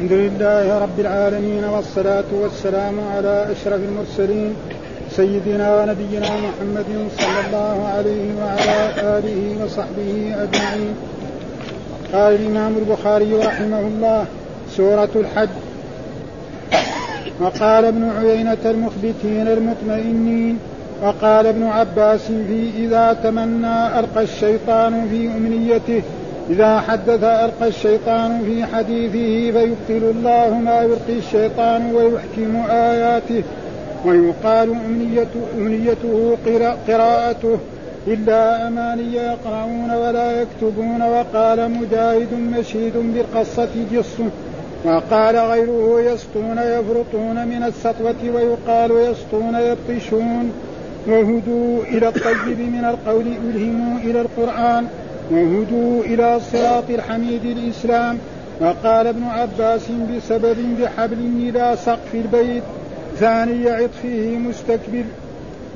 [0.00, 4.54] الحمد لله رب العالمين والصلاة والسلام على أشرف المرسلين
[5.10, 8.78] سيدنا ونبينا محمد صلى الله عليه وعلى
[9.18, 10.94] آله وصحبه أجمعين.
[12.12, 14.24] قال الإمام البخاري رحمه الله
[14.76, 15.48] سورة الحج.
[17.40, 20.58] وقال ابن عيينة المخبتين المطمئنين
[21.02, 26.02] وقال ابن عباس في إذا تمنى ألقى الشيطان في أمنيته
[26.50, 33.42] إذا حدث ألقى الشيطان في حديثه فيبطل الله ما يلقي الشيطان ويحكم آياته
[34.04, 36.36] ويقال أمنيته, أمنيته
[36.88, 37.58] قراءته
[38.06, 44.16] إلا أماني يقرؤون ولا يكتبون وقال مجاهد مشيد بالقصة جص
[44.84, 50.52] وقال غيره يسطون يفرطون من السطوة ويقال يسطون يبطشون
[51.06, 54.86] وهدوا إلى الطيب من القول ألهموا إلى القرآن
[55.30, 58.18] وهدوا إلى صراط الحميد الإسلام.
[58.60, 62.62] وقال ابن عباس بسبب بحبل إلى سقف البيت
[63.16, 65.04] ثاني عطفه مستكبر.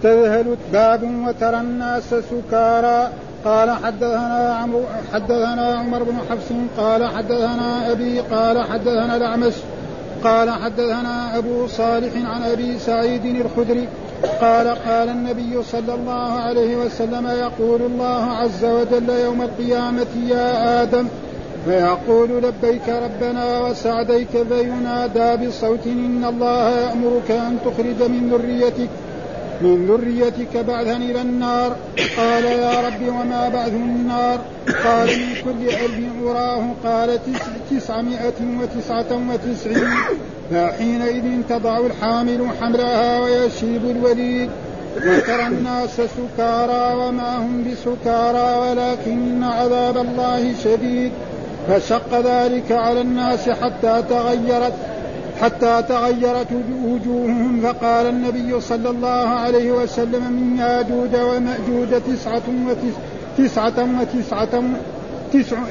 [0.02, 3.08] تذهل باب وترى الناس سكارى.
[3.44, 9.54] قال حدثنا عمرو حدثنا عمر بن حفص قال حدثنا أبي قال حدثنا الأعمش.
[10.24, 13.88] قال حدثنا أبو صالح عن أبي سعيد الخدري
[14.40, 21.08] قال قال النبي صلى الله عليه وسلم يقول الله عز وجل يوم القيامة يا آدم
[21.64, 28.88] فيقول لبيك ربنا وسعديك فينادى بصوت إن الله يأمرك أن تخرج من ذريتك
[29.64, 31.76] من ذريتك بعثا إلى النار.
[32.16, 34.38] قال يا رب وما بعث النار؟
[34.84, 36.62] قال من كل ألف أراه.
[36.84, 37.18] قال
[37.70, 39.94] تسعمائة وتسعة وتسعين.
[40.50, 44.50] فحينئذ تضع الحامل حملها ويشيب الوليد.
[44.96, 51.12] وترى الناس سكارى وما هم بسكارى ولكن عذاب الله شديد.
[51.68, 54.72] فشق ذلك على الناس حتى تغيرت
[55.40, 56.46] حتى تغيرت
[56.84, 62.42] وجوههم فقال النبي صلى الله عليه وسلم من ياجوج ومأجوج تسعة
[63.38, 64.62] وتسعة وتسعة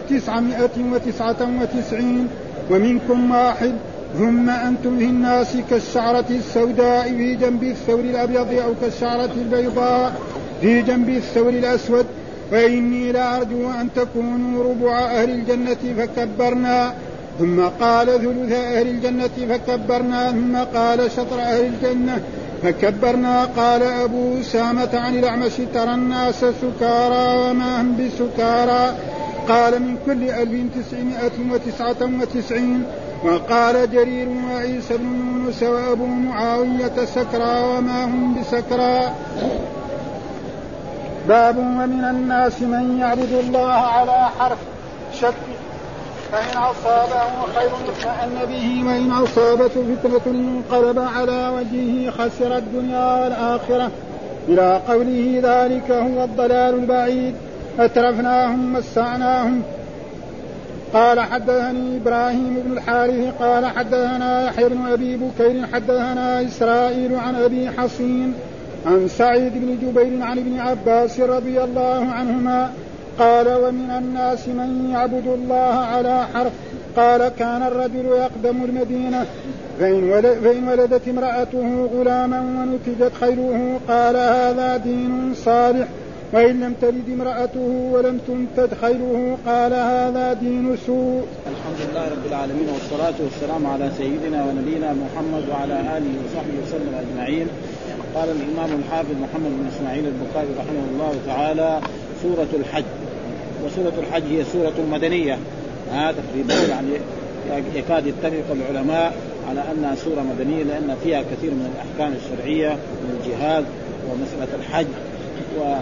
[0.10, 2.28] تسعمائة وتسعة وتسعين
[2.72, 3.74] ومنكم واحد
[4.18, 10.14] ثم أنتم في الناس كالشعرة السوداء في جنب الثور الأبيض أو كالشعرة البيضاء
[10.62, 12.06] في جنب الثور الأسود
[12.52, 16.94] وإني لأرجو أن تكونوا ربع أهل الجنة فكبرنا
[17.40, 22.22] ثم قال ثلث أهل الجنة فكبرنا ثم قال شطر أهل الجنة
[22.64, 28.96] فكبرنا قال أبو أسامة عن الأعمش ترى الناس سكارى وما هم بسكارى
[29.50, 32.84] قال من كل ألف تسعمائة وتسعة وتسعين
[33.24, 39.14] وقال جرير وعيسى بن يونس وأبو معاوية سكرى وما هم بسكرى.
[41.28, 44.58] باب ومن الناس من يعبد الله على حرف
[45.22, 45.34] شك
[46.34, 53.92] فإن أصابه خير اطمأن به وإن أصابته فتنة انقلب على وجهه خسر الدنيا والآخرة.
[54.50, 57.36] إلى قوله ذلك هو الضلال البعيد.
[57.80, 59.62] أترفناهم مسعناهم
[60.94, 67.70] قال حدثني إبراهيم بن الحارث قال حدثنا يحيى بن أبي بكير حدثنا إسرائيل عن أبي
[67.70, 68.34] حصين
[68.86, 72.72] عن سعيد بن جبير عن ابن عباس رضي الله عنهما
[73.20, 76.52] قال ومن الناس من يعبد الله على حرف
[76.96, 79.26] قال كان الرجل يقدم المدينة
[79.80, 85.88] فإن, ولد فإن ولدت امرأته غلاما ونتجت خيره قال هذا دين صالح
[86.34, 91.24] وإن لم تلد امرأته ولم تنتج خيره قال هذا دين سوء.
[91.54, 97.48] الحمد لله رب العالمين والصلاة والسلام على سيدنا ونبينا محمد وعلى آله وصحبه وسلم أجمعين.
[98.16, 101.80] قال الإمام الحافظ محمد بن إسماعيل البخاري رحمه الله تعالى
[102.24, 102.84] سورة الحج.
[103.66, 105.38] وسورة الحج هي سورة مدنية.
[105.92, 106.90] ها تقريبا يعني
[107.76, 109.14] يكاد يتفق العلماء
[109.50, 113.66] على أنها سورة مدنية لأن فيها كثير من الأحكام الشرعية من الجهاد
[114.10, 114.86] ومسألة الحج
[115.60, 115.76] و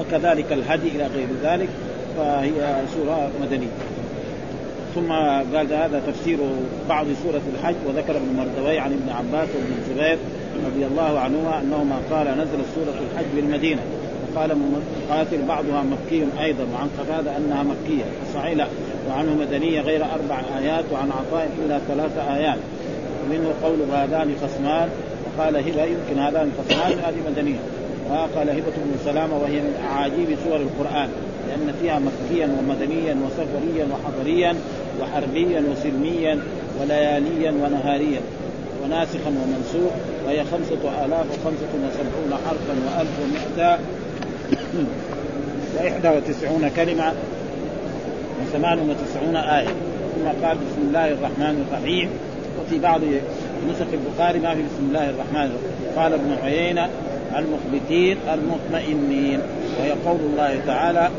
[0.00, 1.68] وكذلك الهدي إلى غير ذلك
[2.16, 2.50] فهي
[2.94, 3.72] سورة مدنية.
[4.94, 5.12] ثم
[5.56, 6.38] قال هذا تفسير
[6.88, 10.18] بعض سورة الحج وذكر ابن مردوي عن ابن عباس وابن الزبير
[10.66, 13.82] رضي الله عنهما أنهما قال نزلت سورة الحج بالمدينة.
[14.34, 14.56] وقال
[15.10, 18.04] قاتل بعضها مكي أيضا وعن قتادة أنها مكية.
[18.34, 18.66] صحيح لا.
[19.08, 22.58] وعنه مدنية غير أربع آيات وعن عطاء إلا ثلاث آيات.
[23.24, 24.88] ومنه قول هذان خصمان
[25.26, 27.60] وقال هبه يمكن هذان خصمان هذه مدنية.
[28.10, 31.08] وقال هبة بن سلامة وهي من أعاجيب سور القرآن
[31.48, 34.54] لأن فيها مكيا ومدنيا وسفريا وحضريا
[35.00, 36.38] وحربيا وسلميا
[36.80, 38.20] ولياليا ونهاريا.
[38.84, 39.92] وناسخا ومنسوخ
[40.26, 43.78] وهي خمسة آلاف وخمسة وسبعون حرفا وألف ومئة
[45.76, 47.12] وإحدى وتسعون كلمة
[48.42, 49.68] وثمان وتسعون آية.
[50.14, 52.08] ثم قال بسم الله الرحمن الرحيم.
[52.60, 53.00] وفي بعض
[53.70, 55.96] نسخ البخاري ما في بسم الله الرحمن الرحيم.
[55.96, 56.88] قال ابن عيينة
[57.36, 59.40] المخبتين المطمئنين.
[59.78, 61.10] وهي قول الله تعالى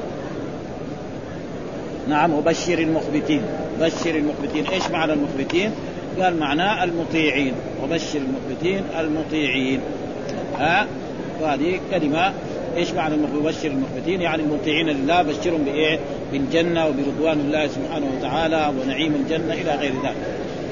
[2.09, 3.41] نعم وبشر المخبتين.
[3.81, 4.67] بشر المخبتين.
[4.67, 5.71] إيش معنى المخبتين؟
[6.21, 7.53] قال معناه المطيعين.
[7.83, 9.79] وبشر المخبتين المطيعين.
[10.59, 10.87] ها؟
[11.41, 12.33] وهذه كلمة
[12.77, 15.99] إيش معنى المبشر المخبتين؟ يعني المطيعين لله بشرهم بإيه؟
[16.31, 20.15] بالجنة وبرضوان الله سبحانه وتعالى ونعيم الجنة إلى غير ذلك.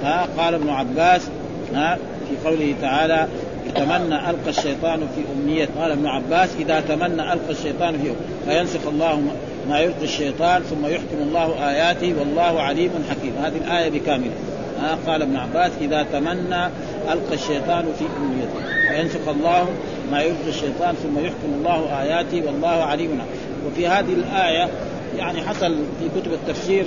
[0.03, 1.27] ها قال ابن عباس
[1.73, 1.97] ها
[2.29, 3.27] في قوله تعالى
[3.75, 8.13] تمنى ألقى الشيطان في امنيه قال ابن عباس إذا تمنى ألقى الشيطان في
[8.45, 9.21] فينسخ الله
[9.69, 15.21] ما يلقي الشيطان ثم يحكم الله آياته والله عليم حكيم هذه الآية بكاملها آه قال
[15.21, 16.65] ابن عباس إذا تمنى
[17.11, 18.89] ألقى الشيطان في أمنيته.
[18.89, 19.69] فينسخ الله
[20.11, 23.21] ما يلقي الشيطان ثم يحكم الله آياته والله عليم.
[23.67, 24.69] وفي هذه الآية
[25.17, 26.85] يعني حصل في كتب التفسير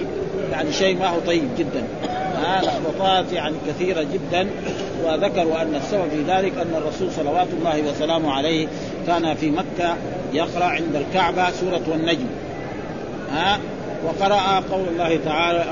[0.52, 1.84] يعني شيء ما هو طيب جدا.
[2.46, 4.48] آه لخبطات يعني كثيرة جدا.
[5.04, 8.66] وذكروا أن السبب في ذلك أن الرسول صلوات الله وسلامه عليه
[9.06, 9.96] كان في مكة
[10.32, 12.26] يقرأ عند الكعبة سورة والنجم
[13.32, 13.58] ها
[14.04, 15.64] وقرأ قول الله تعالى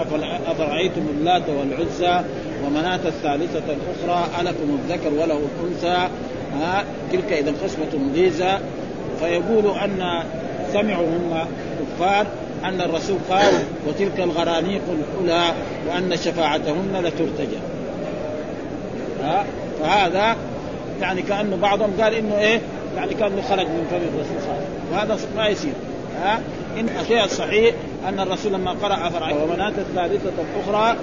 [0.46, 2.25] أفرأيتم اللات والعزى
[2.67, 6.08] ومناة الثالثة الأخرى ألكم الذكر وله الأنثى؟
[6.61, 8.58] ها تلك إذا قسمة ضيزى
[9.20, 10.23] فيقول أن
[10.73, 11.46] سمعوا هم
[11.81, 12.26] كفار
[12.64, 13.52] أن الرسول قال
[13.88, 15.52] وتلك الغرانيق الأولى
[15.88, 17.58] وأن شفاعتهن لترتجى.
[19.81, 20.37] فهذا
[21.00, 22.61] يعني كأنه بعضهم قال إنه إيه؟
[22.96, 25.73] يعني كأنه خرج من فم الرسول خالد وهذا ما يصير.
[26.20, 26.41] ها؟
[26.81, 27.75] إن الشيء الصحيح
[28.09, 30.97] أن الرسول لما قرأ فرعون ومناة الثالثة الأخرى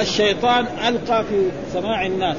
[0.00, 2.36] الشيطان ألقى في سماع الناس.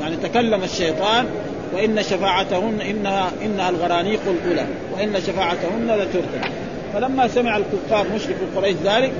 [0.00, 1.26] يعني تكلم الشيطان
[1.74, 6.52] وإن شفاعتهن إنها إنها الغرانيق الأولى وإن شفاعتهن لترتد
[6.94, 9.12] فلما سمع الكفار مشرك قريش ذلك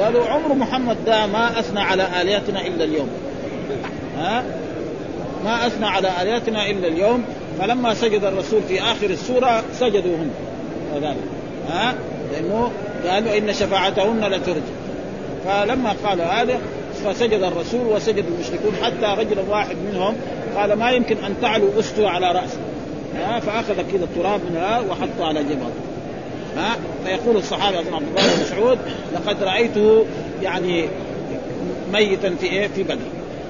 [0.00, 3.08] قالوا عمر محمد ده ما أثنى على آلهتنا إلا اليوم.
[4.18, 4.44] ها؟
[5.44, 7.24] ما أثنى على آلهتنا إلا اليوم.
[7.58, 10.30] فلما سجد الرسول في آخر السورة سجدوا هم
[10.94, 11.41] وذلك.
[11.68, 11.94] ها؟
[12.32, 12.70] لأنه
[13.08, 14.72] قالوا إن شفاعتهن لترجى.
[15.44, 16.58] فلما قالوا هذا
[17.04, 20.16] فسجد الرسول وسجد المشركون حتى رجل واحد منهم
[20.56, 22.58] قال ما يمكن أن تعلوا اسطو على راسه
[23.16, 25.92] ها؟ فأخذ كذا التراب من وحطه على جبهته
[26.56, 28.78] ها؟ فيقول الصحابي عبد الله بن مسعود
[29.14, 30.04] لقد رأيته
[30.42, 30.88] يعني
[31.92, 32.96] ميتا في إيه؟ في بدر.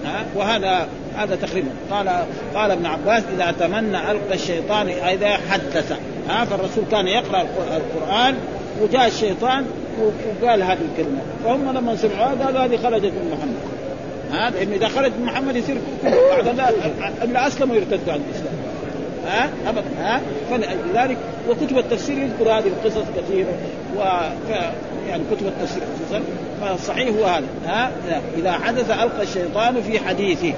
[0.05, 1.69] ها؟ وهذا هذا تقريبا.
[1.91, 2.09] قال
[2.55, 5.93] قال ابن عباس إذا تمنى ألقى الشيطان إذا حدث.
[6.29, 8.35] ها فالرسول كان يقرأ القرآن
[8.83, 9.67] وجاء الشيطان
[10.01, 11.21] وقال هذه الكلمة.
[11.45, 13.83] فهم لما سمعوا هذا هذه خرجت من محمد.
[14.33, 16.49] هذا إنه إذا خرج من محمد يصير بعد
[17.23, 18.55] اللي أسلموا يرتدوا عن الإسلام.
[19.27, 19.85] ها؟ ابدا.
[19.99, 20.21] ها؟
[20.51, 21.17] فلذلك
[21.49, 23.53] وكتب التفسير يذكر هذه القصص كثيره
[23.97, 24.01] و
[25.09, 26.23] يعني كتب التفسير خصوصا.
[26.61, 27.47] فالصحيح هو هذا.
[27.67, 27.91] ها؟
[28.39, 30.53] إذا حدث ألقى الشيطان في حديثه.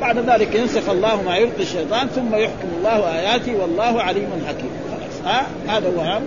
[0.00, 4.70] بعد ذلك ينسخ الله ما يلقي الشيطان ثم يحكم الله آياته والله عليم حكيم.
[4.90, 5.34] خلاص.
[5.34, 6.20] ها؟ هذا هو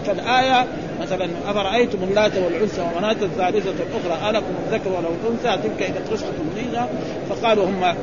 [0.00, 0.66] فالآية
[1.00, 6.86] مثلا أفرأيتم اللات والعزى ومناة الثالثة الأخرى ألكم الذكر ولو الانثى تلك إذا قسمه ضيزى
[7.30, 7.94] فقالوا هم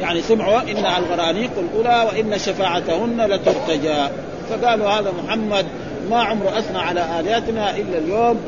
[0.00, 4.08] يعني سمعوا انها الغرانيق الأولى وإن شفاعتهن لترتجى.
[4.50, 5.66] فقالوا هذا محمد
[6.10, 8.40] ما عمره أثنى على آلهتنا إلا اليوم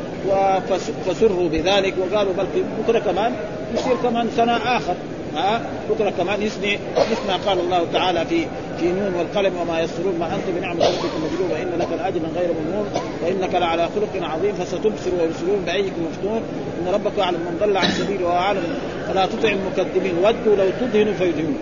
[1.07, 2.47] فسروا بذلك وقالوا بل
[2.83, 3.33] بكرة كمان
[3.75, 4.95] يصير كمان سنة آخر.
[5.37, 8.47] ها؟ بكرة كمان يسني مثل ما قال الله تعالى في
[8.81, 12.87] في نون والقلم وما يسرون ما انت بنعمة ربك مجنون وإن لك الاجر غير ممنون
[13.23, 16.43] وإنك لعلى خلق عظيم فستبصر ويبصرون بايكم مفتون.
[16.81, 18.63] إن ربك اعلم من ضل عن سبيله واعلم
[19.09, 21.59] فلا تطع المكذبين ودوا لو تدهنوا فيدهنون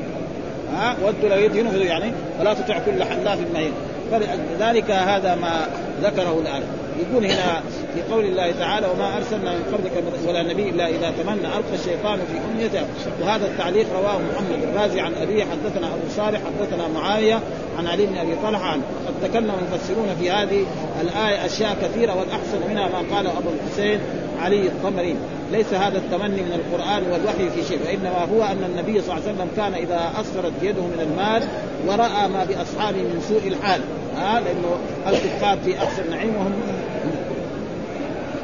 [0.76, 3.72] ها؟ ودوا لو يدهنوا يعني فلا تطع كل حلاف مهين.
[4.10, 5.68] فلذلك هذا ما
[6.02, 6.62] ذكره الآن.
[6.98, 7.62] يقول هنا
[7.94, 9.92] في قول الله تعالى وما أرسلنا من قبلك
[10.28, 12.86] ولا نبي إلا إذا تمنى ألقى الشيطان في امنيته
[13.22, 17.40] وهذا التعليق رواه محمد الرازي عن أبيه حدثنا أبو صالح حدثنا معاوية
[17.78, 18.72] عن علي بن أبي طلحة
[19.06, 20.64] قد تكلم المفسرون في هذه
[21.00, 24.00] الآية أشياء كثيرة والأحسن منها ما قال أبو الحسين
[24.38, 25.16] علي الطمري
[25.52, 29.34] ليس هذا التمني من القرآن والوحي في شيء وإنما هو أن النبي صلى الله عليه
[29.34, 31.42] وسلم كان إذا اسفرت يده من المال
[31.86, 33.80] ورأى ما بأصحابه من سوء الحال.
[34.16, 34.76] ها لأنه
[35.06, 36.52] الكفار في احسن نعيم وهم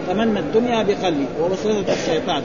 [0.08, 2.42] تمنى الدنيا بقلبه ووسوسة الشيطان.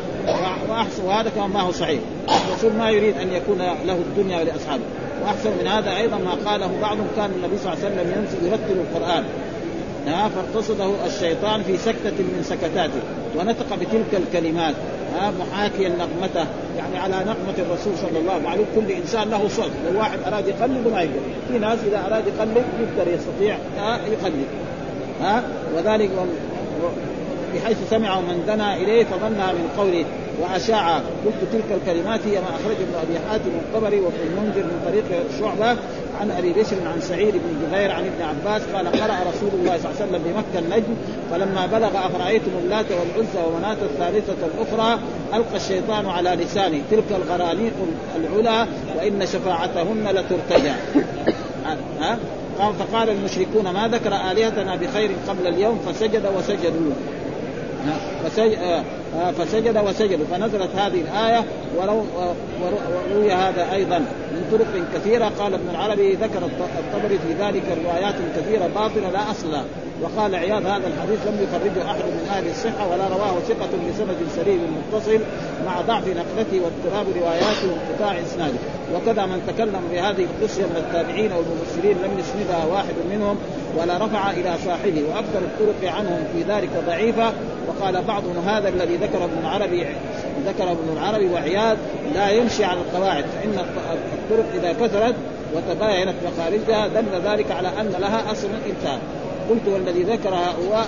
[0.69, 1.99] وأحسن وهذا كمان ما هو صحيح.
[2.47, 4.83] الرسول ما يريد أن يكون له الدنيا ولاصحابه
[5.23, 8.79] وأحسن من هذا أيضا ما قاله بعضهم كان النبي صلى الله عليه وسلم ينزل يرتل
[8.79, 9.23] القرآن.
[10.07, 12.99] ها فارتصده الشيطان في سكتة من سكتاته
[13.35, 14.75] ونطق بتلك الكلمات
[15.15, 19.71] ها محاكيا نغمته يعني على نغمة الرسول صلى الله عليه وسلم كل إنسان له صوت
[19.91, 21.19] لو واحد أراد يقلد ما يقدر
[21.51, 23.57] في ناس إذا أراد يقلد يقدر يستطيع
[24.07, 24.47] يقلد
[25.21, 25.43] ها
[25.75, 26.09] وذلك
[27.55, 30.05] بحيث سمعه من دنا إليه فظنها من قوله
[30.41, 35.23] وأشاع قلت تلك الكلمات هي ما أخرج ابن أبي حاتم الطبري وابن المنذر من طريق
[35.39, 35.77] شعبة
[36.19, 39.91] عن أبي بشر عن سعيد بن جبير عن ابن عباس قال قرأ رسول الله صلى
[39.91, 40.95] الله عليه وسلم بمكة النجم
[41.31, 44.99] فلما بلغ أفرأيتم اللات والعزى ومناة الثالثة الأخرى
[45.33, 47.73] ألقى الشيطان على لسانه تلك الغرانيق
[48.15, 50.73] العلا وإن شفاعتهن لترتجى.
[52.01, 52.17] ها؟
[52.59, 56.91] قال فقال المشركون ما ذكر آلهتنا بخير قبل اليوم؟ فسجد وسجدوا.
[58.23, 58.83] فسجد
[59.81, 61.45] وسجدوا فنزلت هذه الآية
[61.77, 62.05] ولو
[63.11, 63.97] وروي هذا أيضا.
[64.31, 66.45] من طرق كثيرة قال ابن العربي ذكر
[66.79, 69.61] الطبري في ذلك روايات كثيرة باطلة لا أصل.
[70.01, 74.59] وقال عياض هذا الحديث لم يخرجه أحد من أهل الصحة ولا رواه ثقة بسند سليم
[74.77, 75.19] متصل
[75.65, 78.57] مع ضعف نقلته واضطراب رواياته وانقطاع إسناده.
[78.95, 83.37] وكذا من تكلم بهذه القصة من التابعين والمبصرين لم يسندها واحد منهم
[83.77, 87.31] ولا رفع إلى صاحبه وأكثر الطرق عنهم في ذلك ضعيفة.
[87.69, 89.85] وقال بعضهم هذا الذي ذكره ابن العربي
[90.45, 91.77] ذكره ابن العربي وعياض
[92.13, 93.65] لا يمشي على القواعد فإن
[94.13, 95.15] الطرق إذا كثرت
[95.55, 98.99] وتباينت مخارجها دل ذلك على أن لها أصل انتهى
[99.49, 100.85] قلت والذي ذكرها هو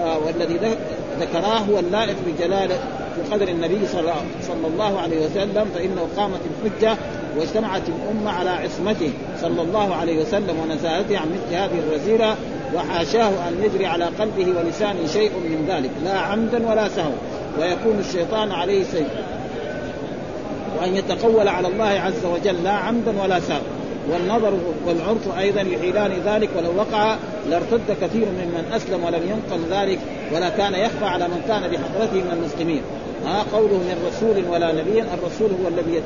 [0.00, 0.58] آه والذي
[1.20, 2.78] ذكراه هو اللائق بجلاله
[3.14, 3.86] في قدر النبي
[4.48, 6.96] صلى الله عليه وسلم فإنه قامت الحجة
[7.38, 9.10] واجتمعت الأمة على عصمته
[9.42, 12.36] صلى الله عليه وسلم ونزاهته عن مثل هذه الرزيله
[12.74, 17.12] وحاشاه أن يجري على قلبه ولسانه شيء من ذلك لا عمدا ولا سهوا
[17.60, 19.08] ويكون الشيطان عليه سيف.
[20.80, 23.82] وأن يتقول على الله عز وجل لا عمدا ولا سهوا.
[24.10, 24.52] والنظر
[24.86, 27.16] والعرف أيضا يحيلان ذلك ولو وقع
[27.50, 29.98] لارتد كثير ممن أسلم ولم ينقل ذلك
[30.34, 32.82] ولا كان يخفى على من كان بحضرته من المسلمين.
[33.26, 36.02] ها قوله من رسول ولا نبي الرسول هو الذي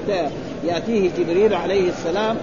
[0.65, 2.37] يأتيه جبريل عليه السلام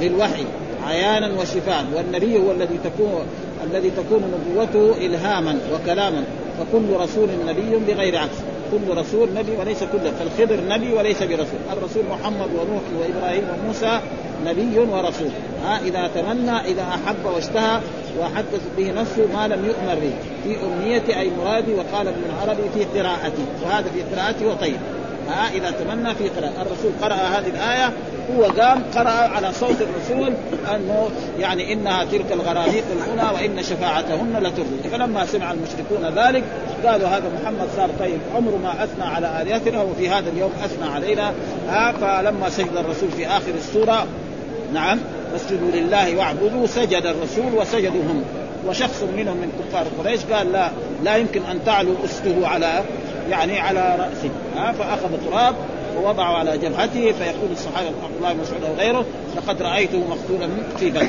[0.00, 0.44] بالوحي
[0.86, 3.26] عيانا وشفاء والنبي هو الذي تكون
[3.64, 6.24] الذي تكون نبوته الهاما وكلاما
[6.58, 8.36] فكل رسول نبي بغير عكس.
[8.70, 11.60] كل رسول نبي وليس كل فالخضر نبي وليس برسول.
[11.72, 14.00] الرسول محمد ونوح وإبراهيم وموسى
[14.44, 15.30] نبي ورسول.
[15.64, 17.80] ها إذا تمنى إذا أحب واشتهى
[18.20, 20.14] وحدث به نفسه ما لم يؤمر به.
[20.44, 24.76] في امنيته أي مرادي وقال ابن العربي في قراءته وهذا في قراءته وطيب.
[25.28, 26.62] ها إذا تمنى في قراءة.
[26.62, 27.92] الرسول قرأ هذه الآية
[28.36, 30.32] هو قام قرأ على صوت الرسول
[30.74, 34.88] أنه يعني إنها تلك الغرانيق الأولى وإن شفاعتهن لترضي.
[34.92, 36.44] فلما سمع المشركون ذلك
[36.86, 41.32] قالوا هذا محمد صار طيب عمره ما أثنى على آلهتنا وفي هذا اليوم أثنى علينا.
[41.68, 44.06] ها فلما سجد الرسول في آخر السورة
[44.74, 44.98] نعم.
[45.32, 48.24] فاسجدوا لله واعبدوا سجد الرسول وسجدوا هم
[48.68, 50.70] وشخص منهم من كفار قريش قال لا
[51.04, 52.84] لا يمكن أن تعلو استه على
[53.30, 54.30] يعني على رأسه.
[54.56, 55.54] ها فأخذ تراب
[55.96, 59.04] ووضعه على جبهته فيقول الصحابة عبد الله بن مسعود أو غيره
[59.36, 61.06] لقد رأيته مقتولا في بدر.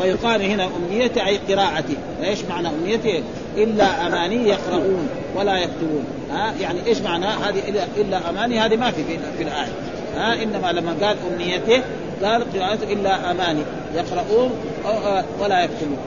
[0.00, 3.22] ويقال هنا أمنيته أي قراءتي إيش معنى أمنيته؟
[3.56, 6.04] إلا أماني يقرؤون ولا يكتبون.
[6.30, 9.04] ها يعني إيش معنى هذه إلا أماني؟ هذه ما في
[9.38, 9.93] في الآية.
[10.16, 11.82] ها إنما لما قال أمنيته
[12.22, 13.62] قال قراءته إلا آماني.
[13.94, 14.50] يقرؤون
[15.40, 15.98] ولا يكتبون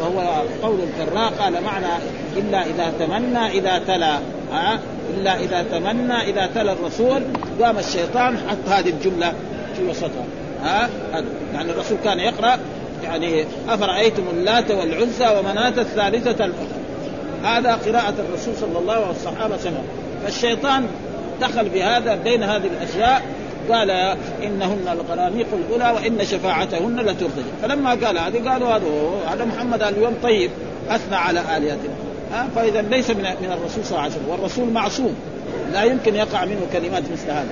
[0.00, 2.02] وهو قول الفراء قال معنى
[2.36, 4.18] إلا إذا تمنى إذا تلا.
[4.52, 4.78] ها
[5.14, 7.22] إلا إذا تمنى إذا تلا الرسول
[7.62, 9.32] قام الشيطان حط هذه الجملة
[9.76, 10.24] في وسطها
[10.62, 10.88] ها
[11.54, 12.58] يعني الرسول كان يقرأ
[13.04, 16.78] يعني أفرأيتم اللات والعزى ومناة الثالثة الأخرى.
[17.44, 19.28] هذا قراءة الرسول صلى الله عليه وسلم.
[19.28, 19.84] والصحابة سمعوا
[20.24, 20.86] فالشيطان
[21.40, 23.22] دخل بهذا بين هذه الأشياء
[23.70, 23.90] قال
[24.42, 28.86] إنهن القرانيق الأولى وإن شفاعتهن لترتجى فلما قال هذه قالوا هذا
[29.28, 30.50] هذا محمد اليوم طيب
[30.90, 35.14] أثنى على الهتنا ها؟ فإذا ليس من من الرسول صلى الله عليه وسلم والرسول معصوم.
[35.72, 37.48] لا يمكن يقع منه كلمات مثل هذا.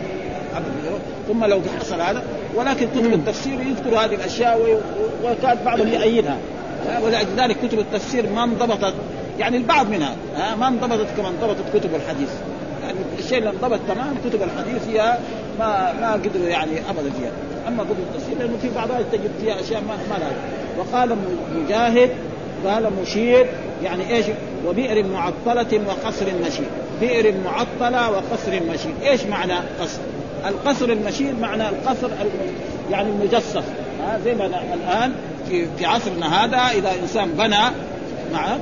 [1.29, 2.23] ثم لو حصل هذا
[2.55, 4.81] ولكن كتب التفسير يذكر هذه الأشياء
[5.25, 6.37] وكاد بعضهم يأيدها.
[7.03, 8.95] ولذلك كتب التفسير ما انضبطت
[9.39, 10.17] يعني البعض منها
[10.59, 12.29] ما انضبطت كما انضبطت كتب الحديث.
[12.87, 15.19] يعني الشيء اللي انضبط تمام كتب الحديث هي
[15.59, 17.31] ما ما قدروا يعني أبدا فيها.
[17.69, 20.33] أما كتب التفسير لأنه في بعضها تجد فيها أشياء ما, ما لها.
[20.79, 21.17] وقال
[21.55, 22.11] مجاهد
[22.67, 23.47] قال مشير
[23.83, 24.27] يعني إيش؟
[24.67, 26.67] وبئر معطلة وقصر مشيد
[27.01, 30.01] بئر معطلة وقصر مشيد إيش معنى قصر؟
[30.47, 32.09] القصر المشيد معنى القصر
[32.91, 33.65] يعني المجصف.
[34.01, 35.13] ها زي ما الآن
[35.49, 37.65] في في عصرنا هذا إذا إنسان بنى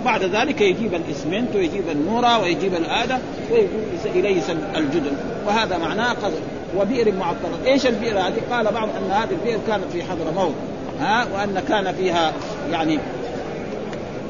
[0.05, 3.19] بعد ذلك يجيب الإسمنت ويجيب النورة ويجيب الآدة
[3.51, 5.13] ويليس الجدر
[5.47, 6.41] وهذا معناه قصر
[6.77, 7.67] وبئر معطلة.
[7.67, 10.55] إيش البئر هذه؟ قال بعض أن هذه البئر كانت في حضر موت.
[11.01, 12.33] ها؟ وأن كان فيها
[12.73, 12.99] يعني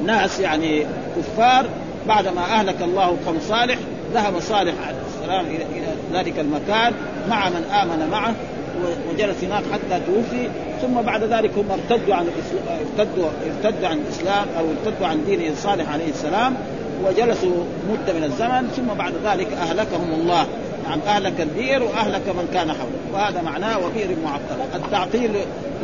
[0.05, 0.85] ناس يعني
[1.17, 1.65] كفار.
[2.07, 3.77] بعدما أهلك الله قوم صالح
[4.13, 6.93] ذهب صالح عليه السلام إلى ذلك المكان.
[7.29, 8.35] مع من آمن معه.
[9.09, 10.49] وجلس هناك حتى توفي
[10.81, 12.27] ثم بعد ذلك هم ارتدوا عن
[12.99, 16.55] ارتدوا ارتدوا عن الإسلام أو ارتدوا عن دين صالح عليه السلام
[17.05, 20.47] وجلسوا مدة من الزمن ثم بعد ذلك أهلكهم الله.
[20.89, 24.61] نعم أهلك البئر وأهلك من كان حوله وهذا معناه وبئر معطل.
[24.75, 25.31] التعطيل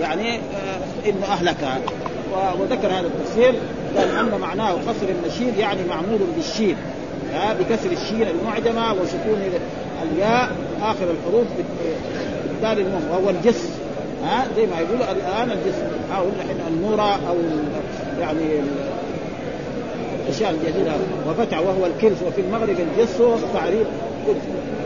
[0.02, 1.80] يعني آه إنه اهلكها
[2.60, 3.54] وذكر هذا التفسير
[3.98, 6.76] قال أن معناه قصر النشيد يعني معمول بالشين.
[7.34, 9.42] ها بكسر الشين المعجمة وسكون
[10.04, 11.48] الياء آخر الحروف
[12.62, 13.70] بالدال المهم وهو الجس.
[14.24, 15.76] ها زي ما يقولوا الآن الجس.
[16.18, 16.24] أو
[16.68, 17.36] النورة أو
[18.20, 18.46] يعني
[20.24, 20.94] الاشياء الجديده
[21.28, 23.18] وفتح وهو الكلس وفي المغرب الجس
[23.54, 23.88] تعريف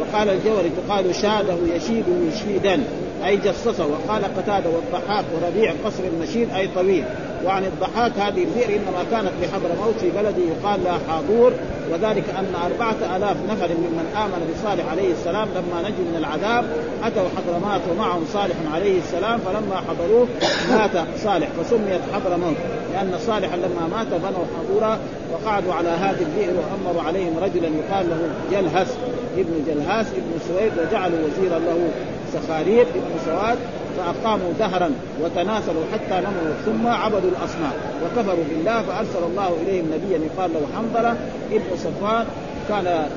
[0.02, 2.84] وقال الجوري تقال شاده يشيد يشيدا
[3.26, 7.04] أي جصصه وقال قتادة والضحاك وربيع قصر المشيد أي طويل.
[7.46, 11.54] وعن الضحاك هذه البئر إنما كانت بحضر موت في بلد يقال لها حاضور.
[11.92, 16.66] وذلك أن أربعة آلاف نفر ممن آمن بصالح عليه السلام لما نجوا من العذاب
[17.04, 20.28] أتوا حضرمات ومعهم صالح عليه السلام فلما حضروه
[20.70, 22.56] مات صالح فسميت حضر موت.
[22.94, 25.00] لأن صالحا لما مات بنوا حضورا
[25.34, 28.98] وقعدوا على هذه البئر وأمروا عليهم رجلا يقال له جلهس
[29.38, 31.90] ابن جلهاس ابن سويد وجعلوا وزيرا له.
[32.36, 33.58] سخاريب ابن سواد
[33.98, 34.92] فأقاموا دهرا
[35.24, 37.74] وتناسلوا حتى نموا ثم عبدوا الأصنام.
[38.04, 41.16] وكفروا بالله فأرسل الله إليهم نبيا يقال له حنظلة
[41.52, 42.26] ابن صفوان
[42.70, 43.08] كان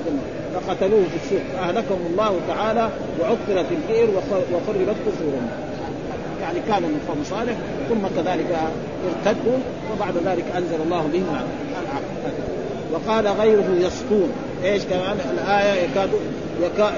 [0.54, 1.42] فقتلوه في السوق.
[1.56, 2.88] فأهلكهم الله تعالى
[3.20, 4.08] وعطلت البئر
[4.52, 5.48] وخربت قصورهم.
[6.42, 7.56] يعني كانوا من قوم صالح
[7.88, 8.56] ثم كذلك
[9.08, 9.58] ارتدوا
[9.92, 11.26] وبعد ذلك أنزل الله بهم
[11.82, 12.04] العقل.
[12.92, 14.32] وقال غيره يسطون
[14.64, 16.20] إيش كمان؟ الآية يكادون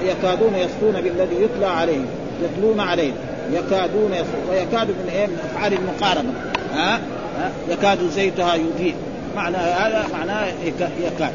[0.03, 2.05] يكادون يسطون بالذي يتلى عليهم
[2.43, 3.11] يتلون عليه
[3.53, 6.29] يكادون يسطون ويكاد من إيه؟ من أفعال المقاربه
[6.73, 6.95] ها,
[7.37, 8.95] ها؟ يكاد زيتها يضيء
[9.35, 10.47] معنى هذا معناه
[11.05, 11.31] يكاد.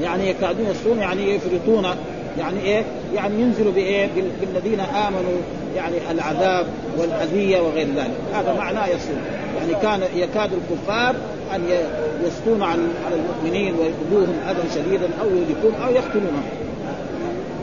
[0.00, 1.86] يعني يكادون يسطون يعني يفرطون
[2.38, 2.82] يعني إيه؟
[3.14, 4.08] يعني ينزلوا بإيه؟
[4.40, 5.40] بالذين آمنوا
[5.76, 6.66] يعني العذاب
[6.98, 9.18] والأذية وغير ذلك، هذا معناه يسطون،
[9.58, 11.14] يعني كان يكاد الكفار
[11.54, 11.62] أن
[12.26, 12.80] يسطون على
[13.12, 16.42] المؤمنين ويؤذوهم أذى شديدا أو يهلكون أو يقتلونهم.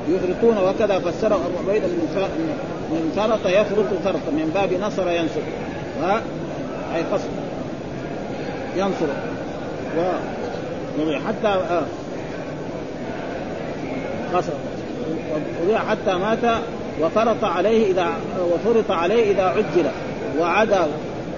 [0.09, 0.99] يفرطون وكذا.
[0.99, 5.41] فسره أبو عبيدة من فرط يفرط فرطا من باب نصر ينصر.
[6.01, 6.21] ها؟
[6.95, 7.29] أي قصد.
[8.77, 9.07] ينصر.
[9.97, 11.83] و حتى آه.
[14.35, 14.51] قصر
[15.89, 16.61] حتى مات
[17.01, 18.07] وفرط عليه إذا
[18.53, 19.89] وفرط عليه إذا عجل
[20.39, 20.87] وعدا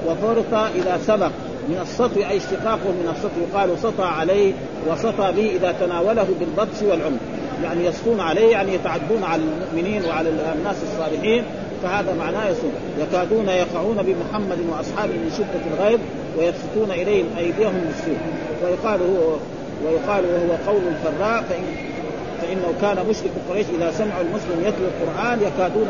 [0.08, 1.32] وفرط إذا سبق.
[1.69, 3.41] من السطو أي اشتقاقه من السطو.
[3.51, 4.54] يقال سطى عليه
[4.88, 7.17] وسطى به إذا تناوله بالبطش والعمر.
[7.63, 11.43] يعني يسطون عليه يعني يتعدون على المؤمنين وعلى الناس الصالحين.
[11.84, 15.99] فهذا معناه يسطون يكادون يقعون بمحمد وأصحابه من شدة الغيظ
[16.38, 18.17] ويبسطون إليهم أيديهم بالسوء.
[18.63, 19.36] ويقال هو
[19.86, 21.90] ويقال وهو قول الفراء فإن
[22.52, 25.88] فإنه كان مشرك قريش إذا سمعوا المسلم يتلو القرآن يكادون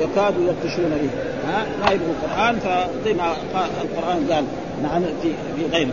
[0.00, 1.10] يكادوا يبطشون به.
[1.48, 3.32] ها؟ ما يبغوا القرآن فزي ما
[3.82, 4.44] القرآن قال
[4.82, 5.92] نعم في في غيره.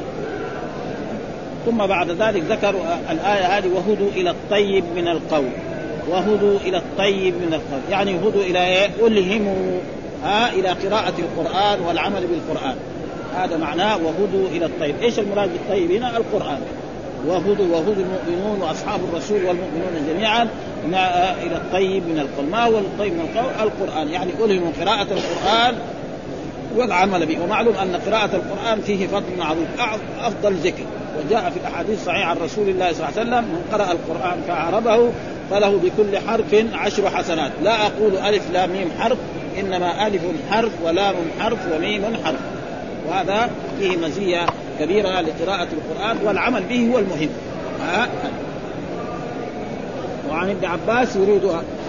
[1.66, 5.50] ثم بعد ذلك ذكروا الآية هذه وهدوا إلى الطيب من القول
[6.10, 9.80] وهدوا إلى الطيب من القول يعني هدوا إلى إيه؟ ألهموا
[10.24, 12.76] ها؟ إلى قراءة القرآن والعمل بالقرآن.
[13.36, 14.96] هذا معناه وهدوا إلى الطيب.
[15.02, 16.60] إيش المراد بالطيب هنا القرآن.
[17.28, 20.48] وهدوا وهدوا المؤمنون وأصحاب الرسول والمؤمنون جميعا
[21.44, 25.76] إلى الطيب من القول، ما هو الطيب من القول؟ القرآن، يعني ألهموا قراءة القرآن
[26.76, 29.68] والعمل به، ومعلوم أن قراءة القرآن فيه فضل عظيم،
[30.22, 30.84] أفضل ذكر،
[31.18, 35.12] وجاء في الأحاديث الصحيحه عن رسول الله صلى الله عليه وسلم من قرأ القرآن فعربه
[35.52, 39.18] فله بكل حرف عشر حسنات، لا أقول ألف لا ميم حرف،
[39.60, 42.40] إنما ألف حرف ولام حرف وميم حرف.
[43.10, 44.46] وهذا فيه مزية
[44.80, 47.30] كبيره لقراءة القرآن والعمل به هو المهم.
[47.82, 48.08] ها؟
[50.30, 51.44] وعن ابن عباس يريد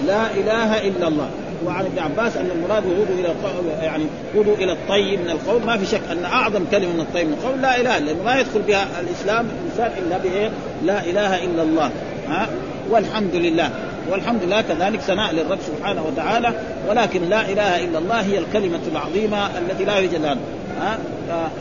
[0.07, 1.31] لا إله إلا الله.
[1.66, 3.35] وعن ابن عباس أن المراد هدوا إلى
[3.83, 5.62] يعني هدوا إلى الطيب من القول.
[5.62, 8.62] ما في شك أن أعظم كلمة من الطيب من القول لا إله لأنه ما يدخل
[8.62, 10.51] بها الإسلام الانسان إلا بايه؟
[10.85, 11.90] لا إله إلا الله.
[12.29, 12.49] ها؟
[12.90, 13.70] والحمد لله.
[14.11, 16.53] والحمد لله كذلك ثناء للرب سبحانه وتعالى.
[16.88, 20.38] ولكن لا إله إلا الله هي الكلمة العظيمة التي لا يوجد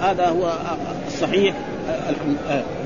[0.01, 0.53] هذا هو
[1.07, 1.55] الصحيح.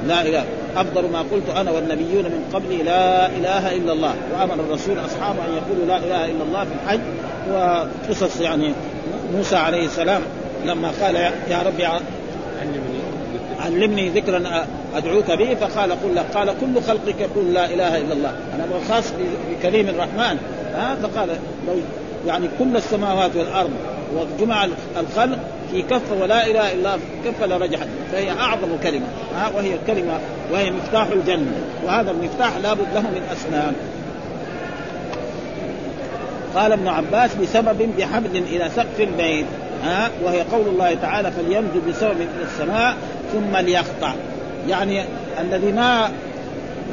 [0.08, 0.44] لا إله.
[0.78, 4.14] أفضل ما قلت أنا والنبيون من قبلي لا إله إلا الله.
[4.34, 7.00] وأمر الرسول اصحابه أن يقولوا لا إله إلا الله في الحج.
[7.52, 8.74] وقصص يعني
[9.36, 10.22] موسى عليه السلام
[10.66, 11.16] لما قال
[11.50, 11.88] يا ربي
[13.66, 14.66] علمني ذكرا
[14.96, 18.34] أدعوك به فقال قل لك قال كل خلقك يقول لا إله إلا الله.
[18.56, 19.14] أنا خاص
[19.52, 20.38] بكريم الرحمن.
[20.76, 21.30] ها؟ فقال
[21.68, 21.74] لو
[22.28, 23.72] يعني كل السماوات والأرض
[24.16, 24.68] وجمع
[25.00, 25.40] الخلق
[25.72, 29.06] في كفة ولا إله إلا كفة لرجحت فهي أعظم كلمة.
[29.36, 30.20] ها وهي الكلمة
[30.52, 31.52] وهي مفتاح الجنة.
[31.86, 33.74] وهذا المفتاح لابد له من أسنان.
[36.56, 39.46] قال ابن عباس بسبب بحبل إلى سقف البيت.
[39.84, 42.96] ها وهي قول الله تعالى فليمدد بسبب إلى السماء
[43.34, 44.14] ثم ليقطع.
[44.68, 45.04] يعني
[45.40, 46.12] الذي ما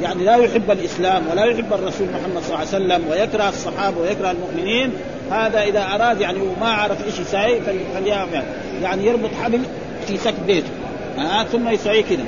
[0.01, 4.31] يعني لا يحب الإسلام ولا يحب الرسول محمد صلى الله عليه وسلم ويكره الصحابة ويكره
[4.31, 4.93] المؤمنين
[5.31, 7.61] هذا إذا أراد يعني وما عرف إيش يساوي
[7.95, 8.43] فليعمل
[8.83, 9.61] يعني يربط حبل
[10.07, 10.69] في سقف بيته.
[11.17, 12.25] ها؟ ثم يسويه كذا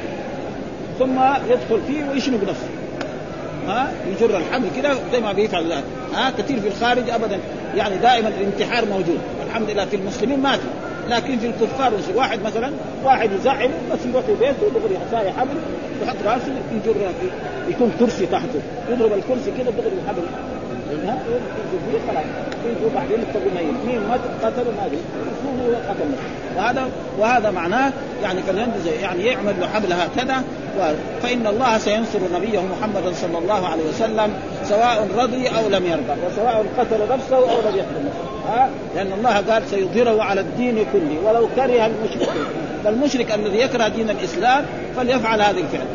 [1.00, 2.68] ثم يدخل فيه ويشنق نفسه
[3.68, 5.84] ها؟ يجر الحبل كذا زي ما بيفعل الان
[6.14, 7.40] ها؟ كثير في الخارج ابدا.
[7.76, 9.20] يعني دائما الانتحار موجود.
[9.48, 10.64] الحمد لله في المسلمين ما في
[11.10, 12.72] لكن في الكفار واحد مثلا
[13.04, 15.56] واحد يزعل بس يروح في بيته دغري ساي حبل
[16.04, 16.96] يحط رأسه يجر
[17.70, 18.62] يكون كرسي تحته.
[18.90, 20.22] يضرب الكرسي كذا دغري الحبل.
[22.08, 22.26] خلاص
[23.12, 24.98] يتقوا ميت مين ما قتلوا ما ادري
[25.46, 26.10] هو قتل
[26.58, 27.92] وهذا وهذا معناه
[28.24, 30.44] يعني فلينبذ يعني يعمل حبل هكذا
[31.24, 34.34] فإن الله سينصر نبيه محمدا صلى الله عليه وسلم
[34.66, 38.50] سواء رضي أو لم يرضى وسواء قتل نفسه أو لم يقتل نفسه.
[38.50, 42.46] ها؟ لأن الله قال سيظهره على الدين كله ولو كره المشركون
[42.84, 44.66] فالمشرك الذي يكره دين الإسلام
[44.98, 45.86] فليفعل هذه الفعل.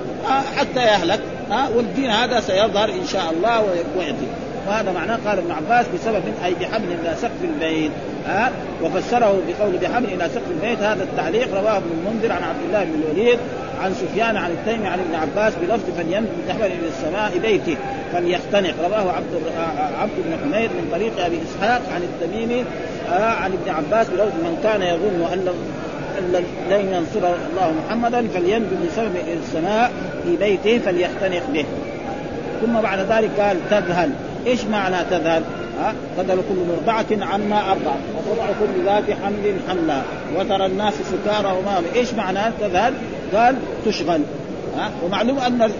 [0.57, 1.20] حتى يهلك.
[1.50, 3.64] ها؟ والدين هذا سيظهر إن شاء الله
[3.98, 4.26] ويأتي.
[4.68, 7.90] وهذا معناه قال ابن عباس بسبب أي بحبل إلى سقف البيت.
[8.27, 8.50] ها؟
[8.83, 10.83] وفسره بقول بحبل إلى سقف البيت.
[10.83, 13.38] هذا التعليق رواه ابن المنذر عن عبد الله بن الوليد
[13.83, 17.77] عن سفيان عن التيمي عن ابن عباس بلفظ فلينبذ بحبل إلى السماء بيته
[18.12, 18.74] فليختنق.
[18.85, 19.42] رواه عبد
[20.00, 22.64] عبد بن حميد من طريق أبي إسحاق عن التميمي
[23.12, 25.48] عن ابن عباس بلفظ من كان يظن أن
[26.70, 29.92] لن ينصر الله محمدا فلينبذ بسبب إلى السماء
[30.24, 31.64] في بيته فليختنق به.
[32.62, 34.11] ثم بعد ذلك قال تذهل.
[34.46, 35.42] إيش معنى تذهل؟
[35.78, 40.02] ها؟ تذهل كل مرضعة عما أرضعت وتضع كل ذات حمل حملا.
[40.37, 42.94] وترى الناس سكارى وما إيش معنى تذهل؟
[43.35, 44.20] قال تشغل.
[44.76, 45.72] ها؟ ومعلوم أن ال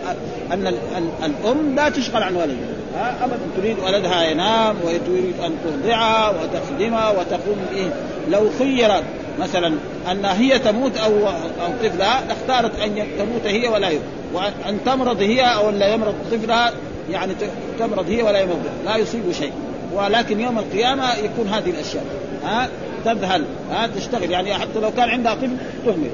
[0.53, 0.77] أن ال
[1.25, 2.75] الأم لا تشغل عن ولدها.
[2.97, 3.39] ها؟ ابدا.
[3.57, 7.91] تريد ولدها ينام وتريد أن ترضعه وتخدمه وتقوم به.
[8.31, 9.05] لو خيرت
[9.41, 9.75] مثلا
[10.11, 13.99] أن هي تموت أو أو طفلها لاختارت أن تموت هي ولا هي
[14.33, 16.73] وأن تمرض هي أو لا يمرض طفلها
[17.11, 17.33] يعني
[17.79, 19.53] تمرض هي ولا يمرض لا يصيب شيء.
[19.95, 22.05] ولكن يوم القيامة يكون هذه الأشياء.
[22.45, 22.69] ها
[23.05, 24.31] تذهل ها تشتغل.
[24.31, 26.11] يعني حتى لو كان عندها طفل تهمل.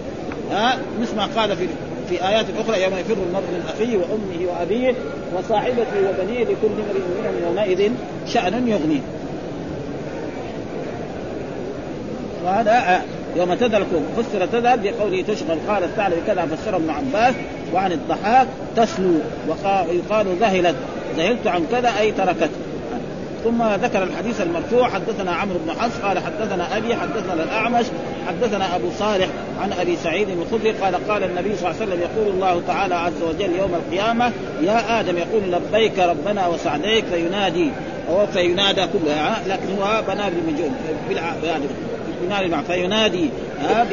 [0.51, 1.67] ها مثل ما قال في
[2.09, 4.95] في آيات أخرى يوم يفر المرء من أخيه وأمه وأبيه
[5.37, 7.93] وصاحبته وبنيه لكل امرئ منهم يومئذ
[8.27, 9.01] شأن يغنيه.
[12.45, 13.03] وهذا
[13.37, 13.85] يوم تذهل
[14.17, 17.35] فسر تذهل بقوله تشغل قال الثعلب كذا فسر ابن عباس
[17.75, 19.15] وعن الضحاك تسلو
[19.49, 20.77] ويقال ذهلت.
[21.17, 22.51] ذهلت عن كذا أي تركت.
[23.45, 27.87] ثم ذكر الحديث المرفوع حدثنا عمرو بن حفص قال حدثنا أبي حدثنا الأعمش
[28.29, 29.29] حدثنا أبو صالح
[29.63, 33.23] عن أبي سعيد الخدري قال قال النبي صلى الله عليه وسلم يقول الله تعالى عز
[33.23, 37.71] وجل يوم القيامة يا آدم يقول لبيك ربنا وسعديك فينادي.
[38.11, 40.71] أو فينادى كلها لكن هو بنى بالمجهول
[42.31, 43.31] يعني ينادي فينادي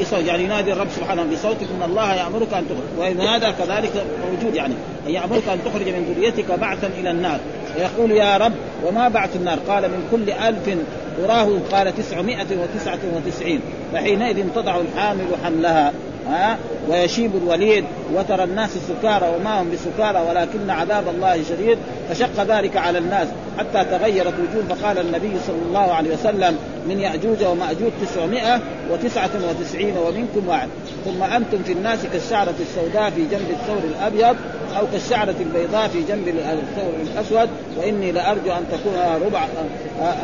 [0.01, 4.73] بصوت يعني ينادي الرب سبحانه بصوت إن الله يأمرك أن تخرج وينادى كذلك موجود يعني
[5.07, 7.39] يأمرك أن تخرج من ذريتك بعثا إلى النار.
[7.77, 8.53] ويقول يا رب
[8.85, 10.77] وما بعث النار؟ قال من كل ألف
[11.21, 13.59] وراه قال تسعمائة وتسعة وتسعين.
[13.93, 15.93] فحينئذ تضع الحامل حملها.
[16.29, 16.57] ها
[16.89, 21.77] ويشيب الوليد وترى الناس سكارى وما هم بسكارى ولكن عذاب الله شديد
[22.09, 23.27] فشق ذلك على الناس.
[23.59, 28.61] حتى تغيرت وجوه فقال النبي صلى الله عليه وسلم من يأجوج ومأجوج تسعمائة
[28.91, 30.69] وتسعة وتسعين ومنكم واحد.
[31.05, 34.37] ثم أنتم في الناس كالشعرة السوداء في جنب الثور الأبيض
[34.79, 39.43] أو كالشعرة البيضاء في جنب الثور الأسود وإني لأرجو أن تكون ربع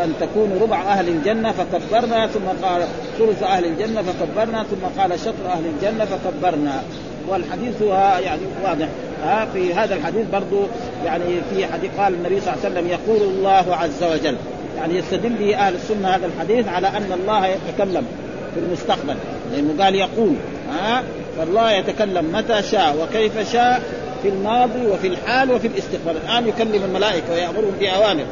[0.03, 2.87] أن تكون ربع أهل الجنة فكبرنا ثم قال
[3.19, 6.83] ثلث أهل الجنة فكبرنا ثم قال شطر أهل الجنة فكبرنا.
[7.29, 7.81] والحديث
[8.25, 8.87] يعني واضح.
[9.23, 10.63] ها في هذا الحديث برضو
[11.05, 14.35] يعني في حديث قال النبي صلى الله عليه وسلم يقول الله عز وجل.
[14.77, 18.05] يعني يستدل به أهل السنة هذا الحديث على أن الله يتكلم
[18.53, 19.15] في المستقبل.
[19.51, 20.35] لأنه قال يقول
[20.71, 21.03] ها
[21.37, 23.81] فالله يتكلم متى شاء وكيف شاء
[24.23, 26.15] في الماضي وفي الحال وفي الاستقبال.
[26.25, 28.25] الآن يكلم الملائكة ويأمرهم بأوامر.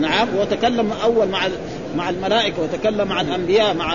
[0.00, 1.46] نعم وتكلم أول مع
[1.96, 3.94] مع الملائكة وتكلم مع الأنبياء مع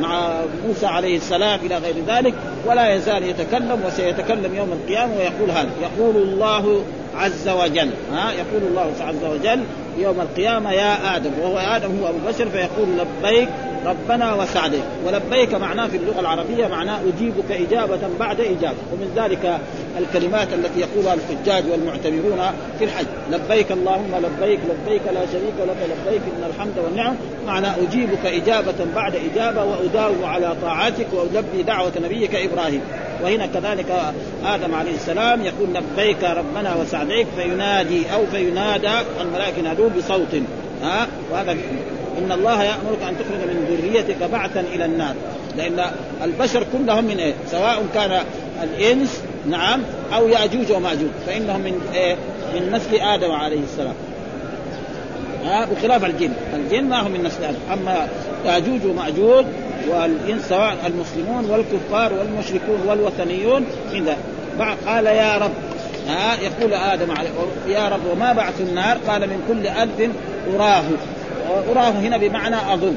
[0.00, 2.34] مع موسى عليه السلام إلى غير ذلك
[2.66, 5.70] ولا يزال يتكلم وسيتكلم يوم القيامة ويقول هذا.
[5.82, 6.82] يقول الله
[7.16, 9.64] عز وجل ها؟ يقول الله عز وجل
[9.98, 13.48] يوم القيامة يا آدم وهو آدم هو أبو بشر فيقول لبيك
[13.86, 18.76] ربنا وسعديك ولبيك معناه في اللغة العربية معناه أجيبك إجابة بعد إجابة.
[18.92, 19.58] ومن ذلك
[19.98, 22.40] الكلمات التي يقولها الحجاج والمعتمرون
[22.78, 23.06] في الحج.
[23.30, 27.14] لبيك اللهم لبيك لبيك لا شريك لك لبيك إن الحمد والنعم.
[27.46, 32.80] معناه أجيبك إجابة بعد إجابة وأداوم على طاعتك وألبي دعوة نبيك إبراهيم.
[33.22, 34.14] وهنا كذلك
[34.44, 38.90] آدم عليه السلام يقول لبيك ربنا وسعديك فينادي أو فينادى
[39.20, 40.42] الملائكة ينادون بصوت.
[40.82, 41.56] ها؟ وهذا
[42.18, 45.14] إن الله يأمرك أن تخرج من ذريتك بعثا إلى النار.
[45.56, 45.90] لأن
[46.24, 48.22] البشر كلهم من إيه؟ سواء كان
[48.62, 49.82] الإنس نعم
[50.14, 51.10] أو يأجوج ومأجوج.
[51.26, 52.16] فإنهم من إيه؟
[52.54, 53.94] من نسل آدم عليه السلام.
[55.44, 58.08] ها؟ بخلاف الجن، الجن ما هم من نسل آدم، أما
[58.46, 59.44] يأجوج ومأجوج
[59.88, 64.16] والإنس سواء المسلمون والكفار والمشركون والوثنيون من ذا.
[64.86, 65.50] قال يا رب
[66.08, 67.30] ها؟ يقول آدم عليه
[67.68, 70.16] يا رب وما بعث النار؟ قال من كل ألف
[70.56, 70.84] أراه.
[71.70, 72.96] اراه هنا بمعنى أظن.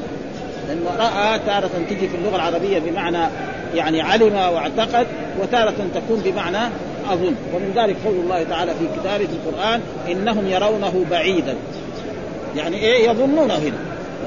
[0.68, 3.28] لأنه راى تارة تجي في اللغة العربية بمعنى
[3.76, 5.08] يعني علم واعتقد
[5.42, 6.70] وتارة تكون بمعنى
[7.12, 7.36] أظن.
[7.54, 11.56] ومن ذلك قول الله تعالى في كتابه القرآن إنهم يرونه بعيدا.
[12.56, 13.78] يعني إيه؟ يظنونه هنا.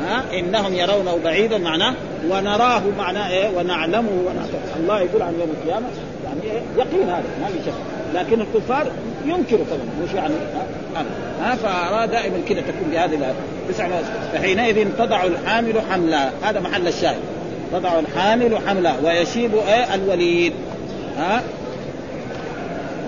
[0.07, 1.95] ها؟ إنهم يرونه بعيدا معناه
[2.31, 4.81] ونراه معناه إيه؟ ونعلمه ونعتقد.
[4.81, 5.87] الله يقول عن يوم القيامة
[6.25, 7.75] يعني إيه؟ يقين هذا ما في شك.
[8.15, 8.87] لكن الكفار
[9.25, 10.35] ينكروا كمان مش يعني
[11.41, 13.35] ها, فاراد دائما كذا تكون بهذه
[13.69, 13.89] تسع
[14.33, 17.21] فحينئذ تضع الحامل حملا هذا محل الشاهد.
[17.73, 20.53] تضع الحامل حملا ويشيب إيه؟ الوليد.
[21.19, 21.43] ها؟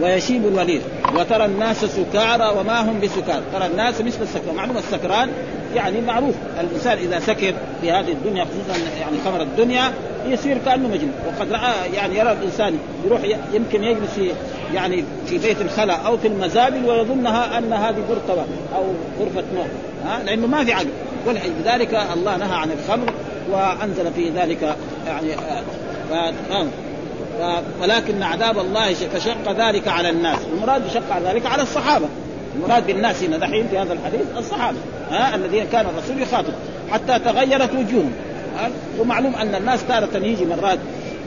[0.02, 0.82] ويشيب الوليد.
[1.14, 3.42] وترى الناس سكارى وما هم بسكارى.
[3.52, 4.54] ترى الناس مثل السكران.
[4.56, 5.30] معلوم السكران؟
[5.74, 6.34] يعني معروف.
[6.60, 9.92] الإنسان إذا سكر في هذه الدنيا خصوصا يعني خمر الدنيا
[10.26, 11.12] يصير كأنه مجنون.
[11.26, 13.20] وقد رأى يعني يرى الإنسان يروح
[13.54, 14.18] يمكن يجلس
[14.74, 18.84] يعني في بيت الخلاء أو في المزابل ويظنها أن هذه غرفه أو
[19.20, 19.68] غرفة نوم.
[20.06, 20.88] ها؟ لأنه ما في عقل.
[21.26, 23.12] ولذلك الله نهى عن الخمر
[23.50, 24.76] وأنزل في ذلك
[25.06, 25.34] يعني
[26.12, 26.32] آه
[27.40, 30.38] آه ولكن عذاب الله فشق ذلك على الناس.
[30.52, 32.06] المراد بشق ذلك على الصحابة.
[32.56, 34.78] المراد بالناس هنا دحين في هذا الحديث الصحابة
[35.10, 36.52] ها؟ الذين كان الرسول يخاطب
[36.90, 38.12] حتى تغيرت وجوههم.
[38.98, 40.78] ومعلوم أن الناس تارة يجي مرات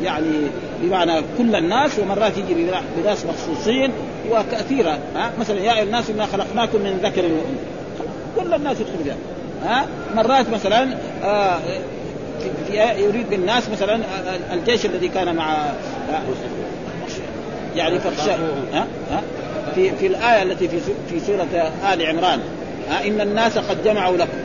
[0.03, 0.47] يعني
[0.81, 3.91] بمعنى كل الناس ومرات يجي بناس مخصوصين
[4.31, 8.11] وكثيرة ها؟ مثلا يا أيها الناس إنا خلقناكم من ذكر وأنثى.
[8.37, 9.15] كل الناس يدخلوا فيها
[9.65, 9.85] ها؟
[10.15, 10.87] مرات مثلا
[11.23, 11.59] آه
[12.97, 13.99] يريد بالناس مثلا
[14.53, 15.57] الجيش الذي كان مع
[17.75, 18.31] يعني فخشى
[18.73, 19.21] ها؟ ها؟
[19.75, 22.39] في في الآية التي في في سورة آل عمران
[22.89, 24.37] ها؟ إن الناس قد جمعوا لكم.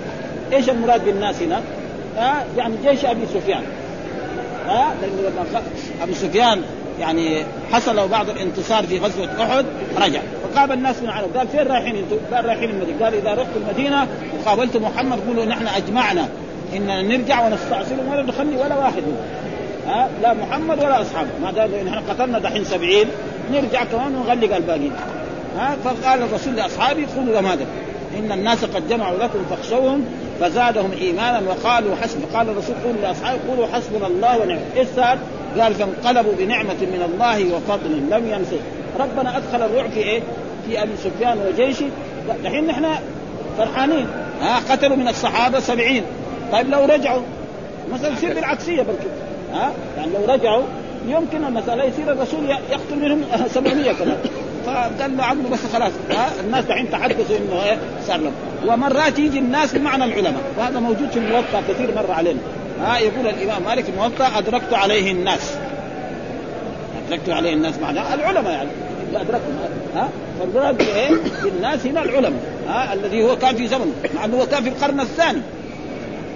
[0.53, 1.61] إيش المراد بالناس هنا؟
[2.17, 3.63] ها؟ يعني جيش أبي سفيان.
[4.67, 5.63] ها؟ لأنه لما
[6.03, 6.63] أبو سفيان
[7.01, 9.65] يعني حصل بعض الانتصار في غزوة أحد
[9.99, 10.21] رجع.
[10.43, 13.05] فقابل الناس من العرب قال فين رايحين أنتم؟ قال رايحين المدينة.
[13.05, 16.29] قال إذا رحتوا المدينة وقابلتم محمد قولوا نحن أجمعنا.
[16.77, 19.03] اننا نرجع ونستعصلهم ولا نخلي ولا واحد
[19.87, 21.29] ها؟ لا محمد ولا أصحابه.
[21.43, 23.09] ما دام نحن قتلنا دحين سبعين
[23.53, 24.93] نرجع كمان ونغلق الباقيين.
[25.59, 27.67] ها؟ فقال الرسول لاصحابه خذوا لهم هذا
[28.19, 30.05] إن الناس قد جمعوا لكم فاخشوهم
[30.41, 34.89] فزادهم إيمانا وقالوا حسب قال الرسول قولوا لأصحابه قولوا حسبنا الله ونعم إيش
[35.59, 38.61] قال فانقلبوا بنعمة من الله وفضل لم يمسك
[39.01, 40.21] ربنا أدخل الرعب في إيه؟
[40.67, 41.87] في أبي سفيان وجيشه.
[42.45, 42.87] دحين نحن
[43.59, 44.07] فرحانين.
[44.41, 46.03] ها قتلوا من الصحابة سبعين.
[46.53, 47.23] طيب لو رجعوا
[47.93, 49.13] مثلا يصير بالعكسية بالكده
[49.53, 50.63] ها يعني لو رجعوا
[51.09, 54.17] يمكن المسألة يصير الرسول يقتل منهم 700 كمان.
[54.67, 55.93] فقال له عقله بس خلاص.
[56.45, 58.33] الناس دحين تحدثوا إنه إيه صار لهم.
[58.67, 60.43] ومرات يجي الناس بمعنى العلماء.
[60.59, 62.41] وهذا موجود في الموطأ كثير مرة علينا.
[62.83, 65.55] ها يقول الإمام مالك الموطأ أدركت عليه الناس.
[67.07, 68.69] أدركت عليه الناس معناه العلماء يعني
[69.15, 69.59] أدركهم.
[69.95, 70.09] ها
[70.41, 71.11] فالمراد إيه؟
[71.45, 72.41] بالناس هنا العلماء.
[72.69, 75.41] ها الذي هو كان في زمن مع إنه هو كان في القرن الثاني.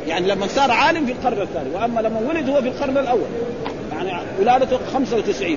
[0.08, 1.68] يعني لما صار عالم في القرن الثاني.
[1.74, 3.28] وأما لما ولد هو في القرن الأول.
[3.92, 5.56] يعني ولادته 95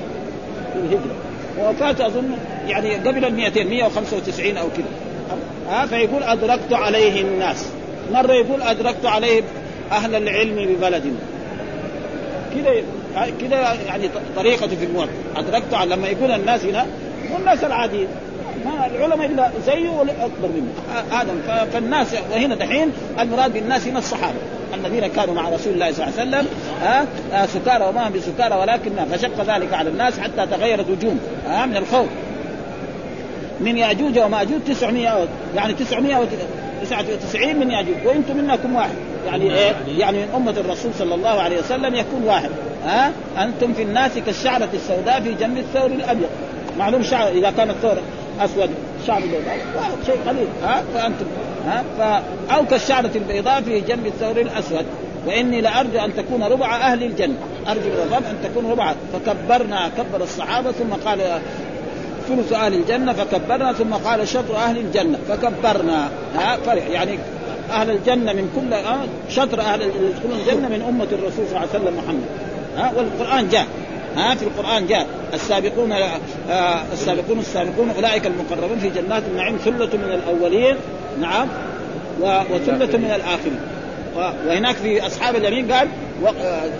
[0.73, 1.15] في الهجرة.
[1.59, 2.31] ووفاته أظن
[2.67, 4.85] يعني قبل ال 200 195 أو كذا
[5.69, 7.65] ها فيقول أدركت عليه الناس.
[8.11, 9.43] مرة يقول أدركت عليه
[9.91, 11.19] أهل العلم ببلدنا.
[12.53, 12.83] كذا
[13.41, 16.85] كذا يعني طريقته في الموت أدركت على لما يكون الناس هنا
[17.33, 18.07] والناس العاديين.
[18.65, 20.73] ما العلماء إلا زيه أكبر منه.
[21.11, 21.67] آدم.
[21.73, 24.37] فالناس وهنا دحين المراد بالناس هنا الصحابة.
[24.73, 26.47] الذين كانوا مع رسول الله صلى الله عليه وسلم
[26.81, 31.65] ها آه سكارى وما هم بسكارى ولكن فشق ذلك على الناس حتى تغيرت وجوههم ها
[31.65, 32.07] من الخوف.
[33.63, 37.95] من ياجوج وماجوج 900 يعني 999 من ياجوج.
[38.05, 38.95] وأنتم منكم واحد.
[39.25, 42.49] يعني إيه؟ يعني من أمة الرسول صلى الله عليه وسلم يكون واحد.
[42.85, 46.29] ها؟ أنتم في الناس كالشعرة السوداء في جنب الثور الأبيض.
[46.79, 47.97] معلوم شعر إذا كان الثور
[48.39, 48.69] أسود
[49.07, 49.57] شعر بيضاء.
[50.05, 51.25] شيء قليل ها؟ فانتم
[51.67, 52.01] ها؟ ف...
[52.51, 54.85] أو كالشعرة البيضاء في جنب الثور الأسود.
[55.27, 57.35] وإني لأرجو أن تكون ربع أهل الجنة.
[57.67, 58.93] أرجو من الله أن تكون ربع.
[59.13, 61.19] فكبرنا كبر الصحابة ثم قال
[62.29, 66.09] ثلث أهل الجنة فكبرنا ثم قال شطر أهل الجنة فكبرنا.
[66.35, 67.19] ها فرح يعني
[67.71, 68.75] أهل الجنة من كل
[69.35, 72.25] شطر أهل يدخلون الجنة من أمة الرسول صلى الله عليه وسلم محمد.
[72.77, 73.67] ها والقرآن جاء.
[74.15, 75.07] ها في القرآن جاء.
[75.33, 80.75] السابقون آه السابقون السابقون أولئك المقربون في جنات النعيم ثلة من الأولين.
[81.21, 81.47] نعم.
[82.21, 83.59] وثلة من الآخرين.
[84.47, 85.87] وهناك في أصحاب اليمين قال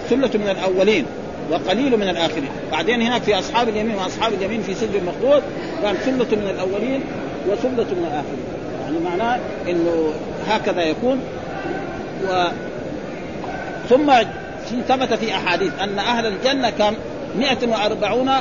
[0.09, 1.05] ثلة من الأولين.
[1.51, 2.49] وقليل من الآخرين.
[2.71, 5.43] بعدين هناك في أصحاب اليمين وأصحاب اليمين في سجن مخطوط
[5.83, 7.01] قال ثلة من الأولين
[7.47, 8.43] وثلة من الآخرين.
[8.83, 10.13] يعني معناه أنه
[10.47, 11.19] هكذا يكون.
[12.29, 12.47] و
[13.89, 14.13] ثم
[14.87, 16.93] ثبت في أحاديث أن أهل الجنة كم؟
[17.37, 18.31] 140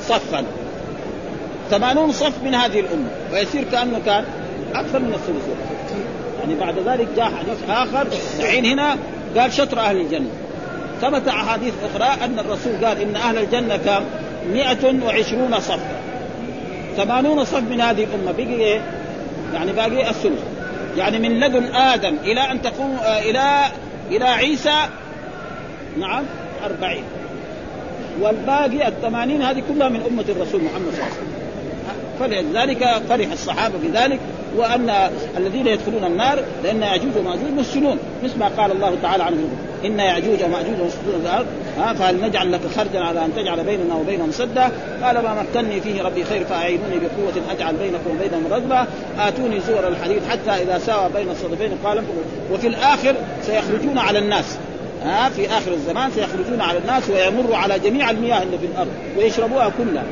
[0.00, 0.44] صفا.
[1.70, 3.08] 80 صف من هذه الأمة.
[3.32, 4.24] ويصير كأنه كان
[4.74, 5.48] أكثر من الثلث.
[6.40, 8.06] يعني بعد ذلك جاء حديث آخر
[8.40, 8.96] الحين هنا
[9.36, 10.30] قال شطر أهل الجنة.
[11.02, 14.04] ثبت أحاديث أخرى أن الرسول قال إن أهل الجنة كم
[14.52, 16.02] 120 صفا
[16.96, 18.32] 80 صف من هذه الأمة.
[18.32, 18.80] بقي إيه؟
[19.54, 20.42] يعني باقي الثلث.
[20.96, 23.64] يعني من لدن آدم إلى أن تقوم آه، إلى
[24.10, 24.74] إلى عيسى
[25.98, 26.24] نعم
[26.64, 27.04] أربعين.
[28.20, 32.52] والباقي الثمانين هذه كلها من أمة الرسول محمد صلى الله عليه وسلم.
[32.52, 34.20] فلذلك فرح الصحابة بذلك.
[34.56, 39.48] وأن الذين يدخلون النار لأن ياجوج وماجوج مسجونون مثل ما قال الله تعالى عنهم.
[39.84, 41.46] إن ياجوج وماجوج مسجونون في الأرض.
[41.98, 44.70] فهل نجعل لك خرجا على أن تجعل بيننا وبينهم سدا؟
[45.02, 48.86] قال ما مكنني فيه ربي خير فأعينوني بقوة أجعل بينكم وبينهم رجبا
[49.18, 52.02] آتوني زور الحديد حتى إذا ساوى بين الصدفين قال
[52.52, 54.58] وفي الآخر سيخرجون على الناس.
[55.04, 59.72] ها في آخر الزمان سيخرجون على الناس ويمروا على جميع المياه اللي في الأرض ويشربوها
[59.78, 60.04] كلها.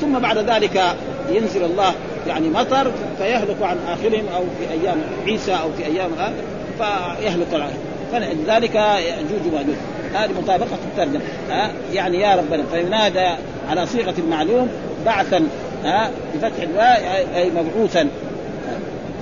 [0.00, 0.82] ثم بعد ذلك
[1.30, 1.94] ينزل الله
[2.28, 6.34] يعني مطر فيهلك عن آخرهم أو في أيام عيسى أو في أيام هذا
[6.78, 9.74] فيهلك العالم فلذلك يأجوج ومأجوج.
[10.14, 11.20] هذه مطابقة الترجمة.
[11.50, 13.28] ها يعني يا ربنا فينادى
[13.70, 14.68] على صيغة المعلوم
[15.06, 15.46] بعثا
[15.84, 18.08] ها بفتح الواء اي مبعوثا.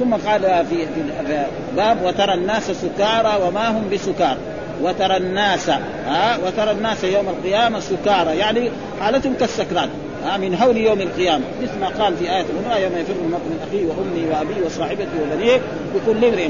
[0.00, 1.44] ثم قال في في
[1.76, 4.36] باب وترى الناس سكارى وما هم بسكار
[4.82, 5.70] وترى الناس
[6.06, 8.36] ها وترى الناس يوم القيامة سكارى.
[8.36, 9.88] يعني حالتهم كالسكران.
[10.36, 11.44] من هول يوم القيامة.
[11.62, 15.60] مثل ما قال في آية أخرى يوم يفر المرء من أخيه وامي وأبيه وصاحبته وبنيه
[15.94, 16.48] بكل امرئ.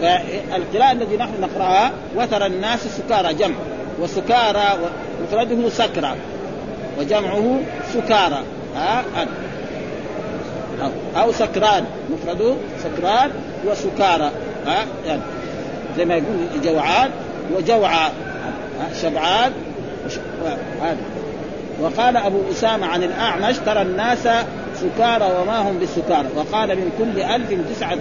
[0.00, 3.54] فالقراءة الذي نحن نقرأها وترى الناس سكارى جمع.
[4.00, 4.78] وسكارى
[5.22, 6.14] مفرده سكرى.
[6.98, 7.60] وجمعه
[7.94, 8.42] سكارى.
[8.76, 9.04] ها
[11.16, 11.84] أو سكران.
[12.10, 13.30] مفرده سكران
[13.66, 14.30] وسكارى.
[14.66, 15.22] ها يعني.
[15.96, 17.10] زي ما يقول جوعان
[17.56, 18.10] وجوعى
[19.02, 19.52] شبعان
[20.82, 20.96] هذا
[21.80, 24.28] وقال أبو أسامة عن الأعمش ترى الناس
[24.74, 27.98] سكارى وما هم بالسكارى وقال من كل ألف تسعة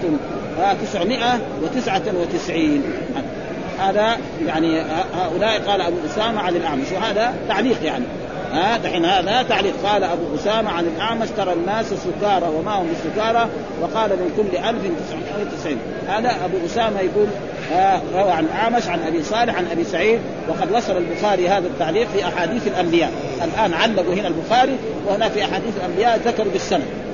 [0.59, 2.83] آه، تسعمائة وتسعة وتسعين.
[3.79, 4.81] هذا يعني
[5.15, 8.05] هؤلاء قال أبو أسامة عن الأعمش وهذا تعليق يعني.
[8.55, 9.73] ها دحين هذا تعليق.
[9.85, 13.49] قال أبو أسامة عن الاعمش ترى الناس سكارى وما هم بسكارى
[13.81, 17.27] وقال من كل 1990 هذا أبو أسامة يقول
[18.13, 22.23] روى عن أعمش عن أبي صالح عن أبي سعيد وقد وصل البخاري هذا التعليق في
[22.27, 23.11] أحاديث الأنبياء.
[23.43, 27.04] الآن علقوا هنا البخاري وهنا في أحاديث الأنبياء ذكروا بالسند.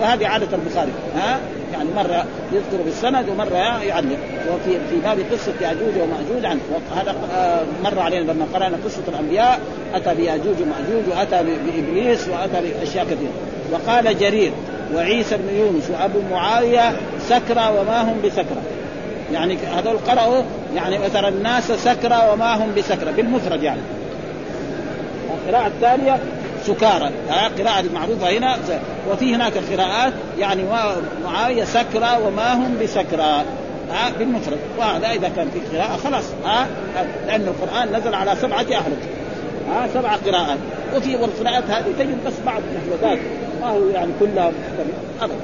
[0.00, 1.38] وهذه عادة البخاري ها؟
[1.72, 4.18] يعني مرة يذكر بالسند ومرة يعلق.
[4.48, 6.60] وفي في باب قصة يأجوج ومأجوج عنه.
[6.96, 9.60] هذا آه، مر علينا لما قرأنا قصة الأنبياء
[9.94, 13.32] أتى بيأجوج ومأجوج وأتى بإبليس وأتى بأشياء كثيرة.
[13.72, 14.52] وقال جرير
[14.94, 16.92] وعيسى بن يونس وأبو معاوية
[17.28, 18.62] سكرى وما هم بسكرى.
[19.32, 20.42] يعني هذول قرأوا
[20.74, 23.80] يعني وترى الناس سكرى وما هم بسكرى بالمفرد يعني.
[25.46, 26.18] القراءة الثانية
[26.66, 27.10] سكارى.
[27.58, 28.58] قراءة المعروفة هنا.
[29.10, 30.62] وفي هناك قراءات يعني
[31.24, 33.42] معاوية سكرى وما هم بسكرى.
[34.18, 34.58] بالمفرد.
[34.78, 36.24] وهذا إذا كان في قراءة خلاص.
[36.44, 36.66] ها
[37.26, 38.98] لأن القرآن نزل على سبعة أحرف.
[39.68, 40.58] ها سبع قراءات.
[40.96, 43.18] وفي والقراءات هذه تجد بس بعض المفردات.
[43.60, 44.52] ما هو يعني كلها
[45.20, 45.36] ابدا.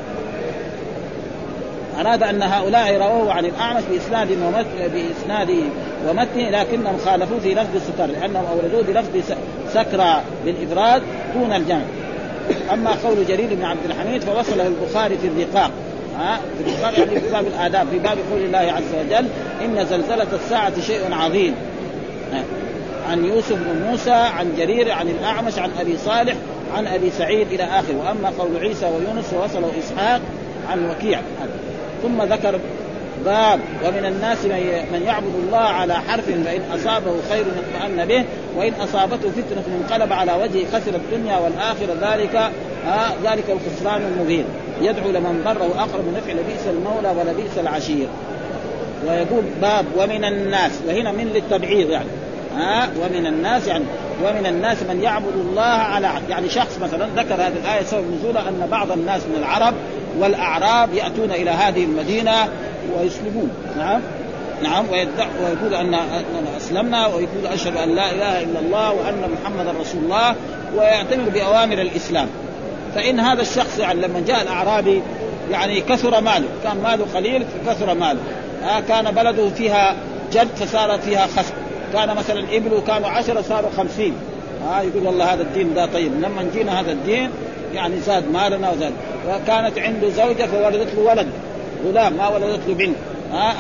[2.00, 5.50] أراد أن هؤلاء رووه عن الأعمش بإسناد ومت بإسناد
[6.08, 9.34] ومتن لكنهم خالفوه في لفظ السكر لأنهم أوردوه بلفظ
[9.72, 11.02] سكرى بالإفراد
[11.34, 11.82] دون الجمع.
[12.72, 15.70] أما قول جرير بن عبد الحميد فوصله البخاري في الرقاق.
[16.18, 19.26] ها؟ في الرقاق يعني في باب الآداب في باب قول الله عز وجل
[19.64, 21.54] إن زلزلة الساعة شيء عظيم.
[23.11, 26.34] عن يوسف بن موسى عن جرير عن الأعمش عن أبي صالح
[26.76, 27.96] عن أبي سعيد إلى آخره.
[27.96, 30.20] وأما قول عيسى ويونس فوصله إسحاق
[30.70, 31.20] عن وكيع.
[32.02, 32.61] ثم ذكر
[33.24, 34.44] باب ومن الناس
[34.92, 38.25] من يعبد الله على حرف فإن أصابه خير اطمأن به
[38.56, 42.35] وإن أصابته فتنة انقلب على وجهه خسر الدنيا والآخرة ذلك
[42.87, 44.44] آه ذلك الخسران المبين.
[44.83, 48.08] يدعو لمن ضره أقرب نفع لبئس المولى ولبئس العشير.
[49.06, 52.08] ويقول باب ومن الناس وهنا من للتبعيض يعني.
[52.56, 53.85] ها آه ومن الناس يعني.
[54.25, 58.68] ومن الناس من يعبد الله على يعني شخص مثلا ذكر هذه الآية سبب نزولها أن
[58.70, 59.75] بعض الناس من العرب
[60.19, 62.48] والأعراب يأتون إلى هذه المدينة
[62.96, 63.50] ويسلمون.
[63.79, 64.00] نعم.
[64.62, 64.85] نعم.
[64.90, 70.35] ويقول ان اننا أسلمنا ويقول أشهد أن لا إله إلا الله وأن محمدا رسول الله
[70.77, 72.27] ويعتمر بأوامر الإسلام.
[72.94, 75.02] فإن هذا الشخص يعني لما جاء الأعرابي
[75.50, 76.48] يعني كثر ماله.
[76.64, 78.21] كان ماله قليل كثر ماله.
[78.64, 79.96] آه كان بلده فيها
[80.33, 81.54] جد فصار فيها خصم.
[81.92, 84.14] كان مثلا ابنه كانوا عشرة صاروا خمسين.
[84.73, 86.12] آه يقول والله هذا الدين ده طيب.
[86.21, 87.31] لما جينا هذا الدين
[87.75, 88.92] يعني زاد مالنا وزاد.
[89.29, 91.29] وكانت عنده زوجة فولدت له ولد.
[91.87, 92.96] غلام ما ولدت له بنت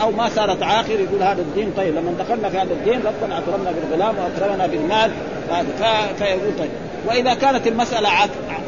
[0.02, 1.94] أو ما صارت عاقر يقول هذا الدين طيب.
[1.94, 5.10] لما دخلنا في هذا الدين ربنا أكرمنا بالغلام وأكرمنا بالمال.
[5.50, 5.66] هذا
[6.18, 6.70] فيقول طيب.
[7.06, 8.08] وإذا كانت المسألة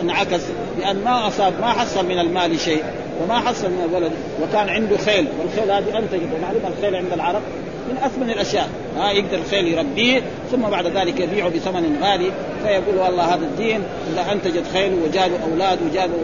[0.00, 0.40] انعكس
[0.78, 2.82] بأن ما اصاب ما حصل من المال شيء.
[3.22, 4.12] وما حصل من الولد.
[4.42, 5.26] وكان عنده خيل.
[5.40, 7.42] والخيل هذه انتجت ومعلومه الخيل عند العرب؟
[7.90, 8.68] من أثمن الأشياء.
[8.96, 12.32] ها يقدر الخيل يربيه ثم بعد ذلك يبيعه بثمن غالي.
[12.62, 13.82] فيقول والله هذا الدين
[14.12, 16.14] إذا انتجت خيل وجاله أولاد وجاله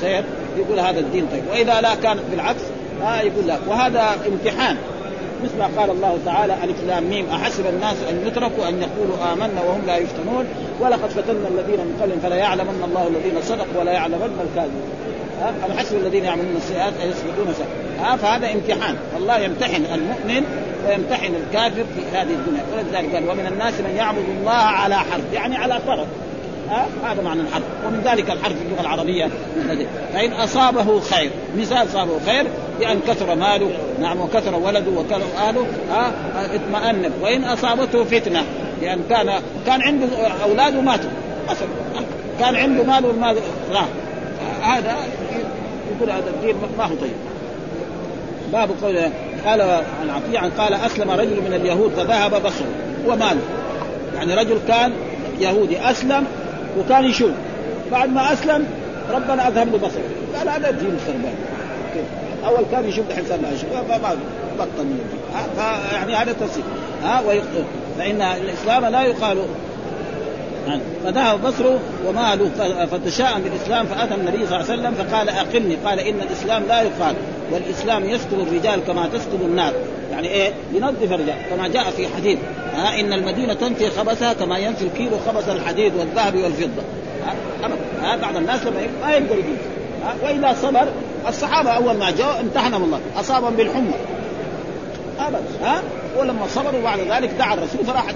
[0.00, 0.24] سير
[0.58, 1.42] يقول هذا الدين طيب.
[1.50, 2.62] وإذا لا كانت بالعكس
[3.02, 3.58] ها يقول لا.
[3.68, 4.76] وهذا امتحان.
[5.44, 9.62] مثل ما قال الله تعالى ألف لام ميم أحسب الناس أن يتركوا أن يقولوا آمنا
[9.66, 10.44] وهم لا يفتنون؟
[10.80, 14.82] ولقد فتنا الذين من قبلهم فلا يعلمن الله الذين صدقوا ولا يعلمن الكاذبين
[15.42, 18.96] أم حسب الذين يعملون السيئات أن يسبقون سيئات فهذا امتحان.
[19.16, 20.44] الله يمتحن المؤمن
[20.88, 22.62] ويمتحن الكافر في هذه الدنيا.
[22.76, 26.06] ولذلك قال ومن الناس من يعبد الله على حرف يعني على فرض
[26.70, 27.64] ها هذا معنى الحرف.
[27.86, 29.28] ومن ذلك الحرف في اللغة العربية
[30.12, 32.44] فإن أصابه خير مثال أصابه خير
[32.80, 33.70] بأن كثر ماله.
[34.00, 36.12] نعم وكثر ولده وكثر اهله ها
[36.54, 37.10] اطمأن.
[37.22, 38.44] وإن أصابته فتنة
[38.82, 40.06] لأن كان كان عنده
[40.44, 41.10] أولاد وماتوا.
[41.50, 41.68] مثلا
[42.40, 43.36] كان عنده مال والمال
[43.72, 43.82] لا.
[44.62, 44.96] هذا
[45.98, 47.16] يقول هذا الدين ما هو طيب.
[48.52, 48.98] باب قول
[49.46, 52.72] قال عن عطية قال أسلم رجل من اليهود فذهب بصره.
[53.06, 53.40] وماله
[54.14, 54.92] يعني رجل كان
[55.40, 55.90] يهودي.
[55.90, 56.24] أسلم
[56.78, 57.30] وكان يشوف.
[57.92, 58.66] بعد ما أسلم
[59.10, 60.38] ربنا أذهب له بصره.
[60.38, 61.34] قال هذا الدين الخربان
[62.46, 63.38] أول كان يشوف الحين صار
[63.88, 64.16] ما
[64.58, 65.00] بطل من
[65.92, 66.64] يعني هذا تفسير
[67.02, 67.64] ها ويقتل
[67.98, 69.38] فإن الإسلام لا يقال
[71.04, 72.50] فذهب بصره وماله
[72.86, 77.14] فتشاءم بالإسلام فأتى النبي صلى الله عليه وسلم فقال أقمني قال إن الإسلام لا يقال
[77.52, 79.72] والإسلام يستر الرجال كما تستر النار
[80.10, 82.38] يعني إيه؟ ينظف الرجال كما جاء في حديث
[82.74, 86.82] ها إن المدينة تنفي خبثها كما ينفي الكيلو خبث الحديد والذهب والفضة.
[88.02, 89.56] ها بعض الناس لما ما يقدر يجيب.
[90.22, 90.88] واذا صبر.
[91.28, 93.94] الصحابة أول ما جاءوا امتحنهم الله أصابهم بالحمى.
[95.20, 95.82] ابدا ها
[96.18, 98.14] ولما صبروا بعد ذلك دعا الرسول فراحت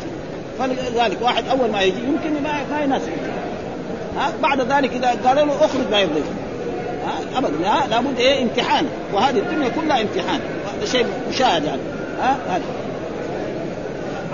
[0.59, 3.01] فلذلك واحد أول ما يجي يمكن ما ما
[4.17, 6.21] ها؟ بعد ذلك إذا قالوا له أخرج ما يرضى
[7.07, 7.57] ها؟ ابدا.
[7.63, 8.87] لا لابد إيه؟ امتحان.
[9.13, 10.41] وهذه الدنيا كلها امتحان.
[10.93, 11.81] شيء مشاهد يعني.
[12.21, 12.63] ها؟ هذا.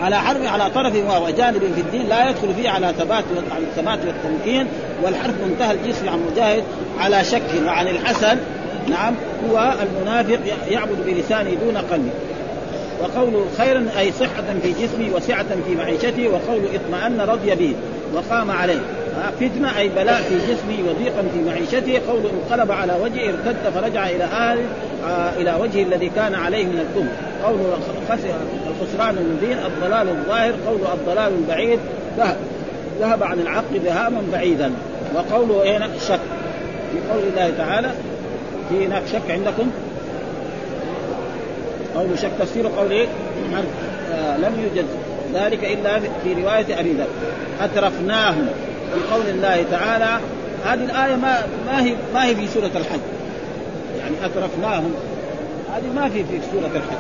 [0.03, 4.66] على حرف على طرف وجانب في الدين لا يدخل فيه على ثبات على الثبات والتمكين
[5.03, 6.64] والحرف منتهى الجسم عن مجاهد
[7.01, 8.39] على شك وعن الحسن.
[8.89, 9.14] نعم.
[9.51, 10.39] هو المنافق
[10.71, 12.11] يعبد بلسانه دون قلبه
[13.03, 17.74] وقول خيرا أي صحة في جسمه وسعة في معيشته وقول اطمأن رضي به
[18.14, 18.80] وقام عليه.
[19.40, 24.24] فتنة أي بلاء في جسمه وضيقا في معيشته قول انقلب على وجهه ارتد فرجع إلى
[24.24, 24.59] أهل
[25.38, 27.12] إلى وجهه الذي كان عليه من الكفر
[27.44, 27.57] قول
[28.70, 30.53] الخسران المبين الضلال الظاهر.
[30.66, 31.78] قول الضلال البعيد
[33.01, 33.22] ذهب.
[33.22, 34.72] عن العقل ذهابا بعيدا.
[35.14, 36.20] وقوله اين شك.
[36.92, 37.90] في قول الله تعالى
[38.68, 39.70] في هناك شك عندكم؟
[41.99, 43.07] قول شك تفسير قول إيه؟
[44.12, 44.86] آه لم يوجد
[45.34, 47.07] ذلك إلا في رواية أبي ذر.
[47.61, 48.46] أترفناهم
[48.94, 50.18] في قول الله تعالى
[50.64, 53.01] هذه الآية ما ما هي ما هي في سورة الحج.
[53.99, 54.94] يعني أترفناهم.
[55.74, 56.99] هذه ما في في سورة الحج.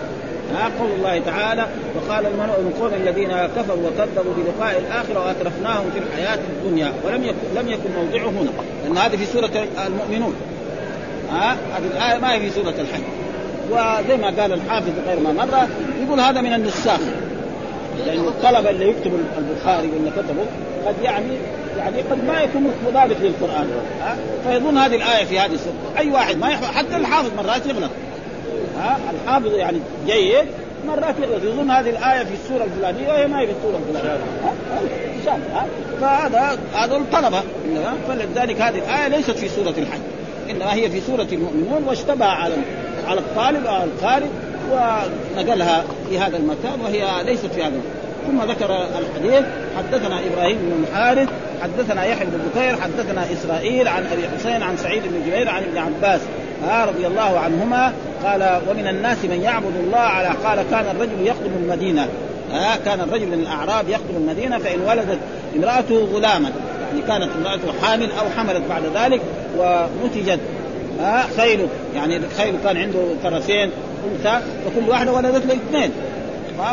[0.54, 5.98] ها قول الله تعالى وقال الملأ من قوم الذين كفروا وكذبوا بلقاء الآخرة وأترفناهم في
[5.98, 8.50] الحياة الدنيا ولم يكن لم يكن موضعه هنا
[8.84, 9.50] لأن هذه في سورة
[9.86, 10.34] المؤمنون.
[11.30, 13.02] ها هذه الآية ما هي في سورة الحج.
[13.70, 15.68] وزي ما قال الحافظ غير ما مره
[16.04, 17.00] يقول هذا من النساخ.
[18.06, 20.44] لأن الطلبة اللي يكتبوا البخاري ولا كتبوا
[20.86, 21.32] قد يعني
[21.78, 23.70] يعني قد ما يكون مضابط للقرآن.
[24.00, 25.98] ها؟ فيظن هذه الآية في هذه السورة.
[25.98, 27.90] أي واحد ما يحفظ حتى الحافظ مرات يغلط.
[28.78, 30.46] ها؟ الحافظ يعني جيد
[30.86, 31.44] مرات يغلط.
[31.44, 34.20] يظن هذه الآية في السورة الفلانية وهي ما هي في السورة الفلانية.
[35.24, 35.66] ها؟
[36.00, 37.42] فهذا هذا الطلبة.
[38.08, 40.00] فلذلك هذه الآية ليست في سورة الحج
[40.50, 42.54] إنما هي في سورة المؤمنون واشتبه على
[43.08, 44.26] على الطالب أو القارئ
[44.72, 47.80] ونقلها في هذا المكان وهي ليست في هذا
[48.26, 49.44] ثم ذكر الحديث
[49.78, 51.28] حدثنا إبراهيم بن الحارث
[51.62, 55.78] حدثنا يحيى بن بكير حدثنا إسرائيل عن أبي حسين عن سعيد بن جبير عن ابن
[55.78, 56.20] عباس
[56.70, 57.92] آه رضي الله عنهما
[58.24, 62.08] قال ومن الناس من يعبد الله على قال كان الرجل يخدم المدينة.
[62.52, 65.18] آه كان الرجل من الأعراب يخدم المدينة فإن ولدت
[65.56, 66.50] امرأته غلاما
[66.88, 69.20] يعني كانت امرأته حامل أو حملت بعد ذلك
[69.58, 70.40] ونتجت
[71.00, 73.70] ها خيله يعني خيله كان عنده فرسين
[74.12, 75.90] انثى فكل واحدة ولدت له اثنين.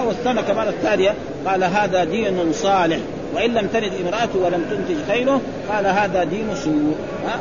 [0.08, 1.14] والسنة كمان الثانية
[1.46, 2.98] قال هذا دين صالح
[3.36, 6.96] وإن لم تلد امراته ولم تنتج خيره قال هذا دين سوء.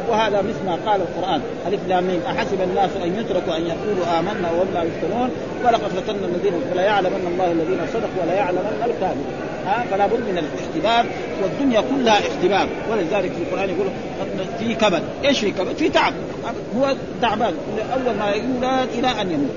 [0.08, 4.68] وهذا مثل ما قال القرآن ألف لام أحسب الناس أن يتركوا أن يقولوا آمنا وهم
[4.74, 5.30] لا يفتنون؟
[5.64, 10.38] ولقد فتنا الذين فلا يعلمن الله الذين صدقوا ولا يعلمن الكاذبين ها فلا بد من
[10.38, 11.06] الاختبار
[11.42, 13.86] والدنيا كلها اختبار ولذلك في القرآن يقول
[14.58, 15.02] في كبد.
[15.24, 16.12] إيش في كبد؟ في تعب.
[16.76, 17.54] هو تعبان.
[17.92, 19.50] أول ما يولد إلى أن يموت.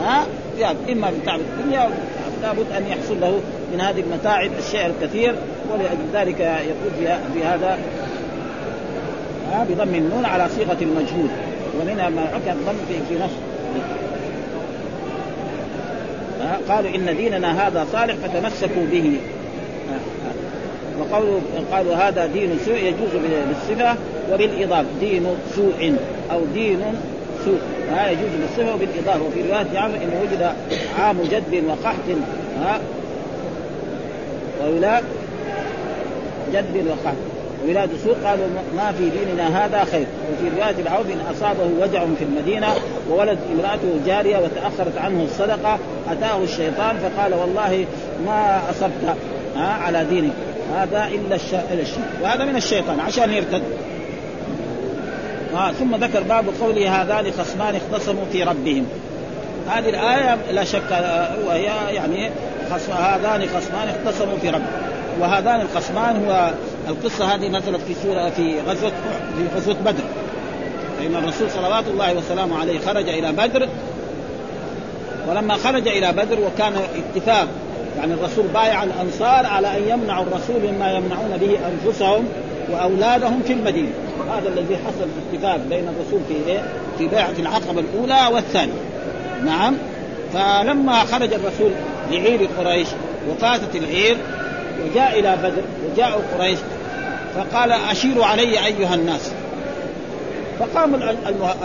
[0.00, 0.26] ها؟
[0.58, 1.90] يعني إما من تعب الدنيا
[2.42, 3.40] لابد أن يحصل له
[3.72, 5.34] من هذه المتاعب الشيء الكثير
[5.72, 7.78] ولذلك يقول في هذا
[9.52, 11.28] ها بضم النون على صيغة المجهول.
[11.80, 13.30] ومنها ما حكى الضم في في نص.
[16.68, 19.20] قالوا إن ديننا هذا صالح فتمسكوا به.
[21.00, 21.40] وقالوا
[21.72, 23.96] قالوا هذا دين سوء يجوز بالصفة
[24.32, 24.86] وبالإضافة.
[25.00, 25.26] دين
[25.56, 25.96] سوء
[26.32, 26.80] أو دين
[27.44, 27.58] سوء.
[27.90, 29.22] ها يجوز بالصفة وبالإضافة.
[29.22, 30.52] وفي رواية يعرف انه وجد
[30.98, 31.96] عام جد وقحط.
[32.60, 32.80] ها
[34.62, 35.04] وولاد
[36.52, 37.16] جد وقحط.
[37.68, 40.06] ولاد سوء قالوا ما في ديننا هذا خير.
[40.32, 42.66] وفي رواية العوف إن أصابه وجع في المدينة
[43.10, 45.78] وولد امرأته جارية وتأخرت عنه الصدقة
[46.10, 47.86] أتاه الشيطان فقال والله
[48.26, 49.16] ما أصبت.
[49.56, 50.32] ها على دينك.
[50.76, 51.36] هذا إلا
[51.82, 53.62] الشيء وهذا من الشيطان عشان يرتد.
[55.54, 58.86] آه ثم ذكر باب قوله هذان خصمان اختصموا في ربهم.
[59.68, 60.90] هذه الآية لا شك
[61.46, 62.30] وهي يعني
[62.70, 64.66] خصم هذان خصمان اختصموا في ربهم.
[65.20, 66.50] وهذان الخصمان هو
[66.88, 68.92] القصة هذه نزلت في سورة في غزوة
[69.36, 70.04] في غزوة بدر.
[70.98, 73.68] فإن الرسول صلوات الله وسلامه عليه خرج إلى بدر.
[75.28, 77.48] ولما خرج إلى بدر وكان اتفاق
[77.98, 82.28] يعني الرسول بايع الأنصار على أن يمنعوا الرسول مما يمنعون به أنفسهم
[82.70, 83.90] وأولادهم في المدينة.
[84.36, 86.62] هذا الذي حصل اتفاق بين الرسول في إيه؟
[86.98, 88.80] في بيعة العقبه الأولى والثانية.
[89.44, 89.76] نعم؟
[90.32, 91.70] فلما خرج الرسول
[92.10, 92.88] لعير قريش
[93.30, 94.16] وفاتت العير
[94.84, 96.58] وجاء إلى بدر وجاءوا قريش
[97.34, 99.32] فقال أشيروا علي أيها الناس.
[100.60, 100.94] فقام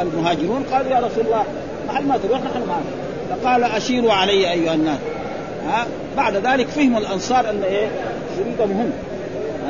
[0.02, 1.44] المهاجرون قالوا يا رسول الله
[1.88, 2.84] محل ما تروح نحن معك.
[3.30, 5.00] فقال أشيروا علي أيها الناس.
[5.68, 5.86] ها؟
[6.20, 7.88] بعد ذلك فهموا الأنصار أن إيه؟
[8.40, 8.92] يريدهم هم.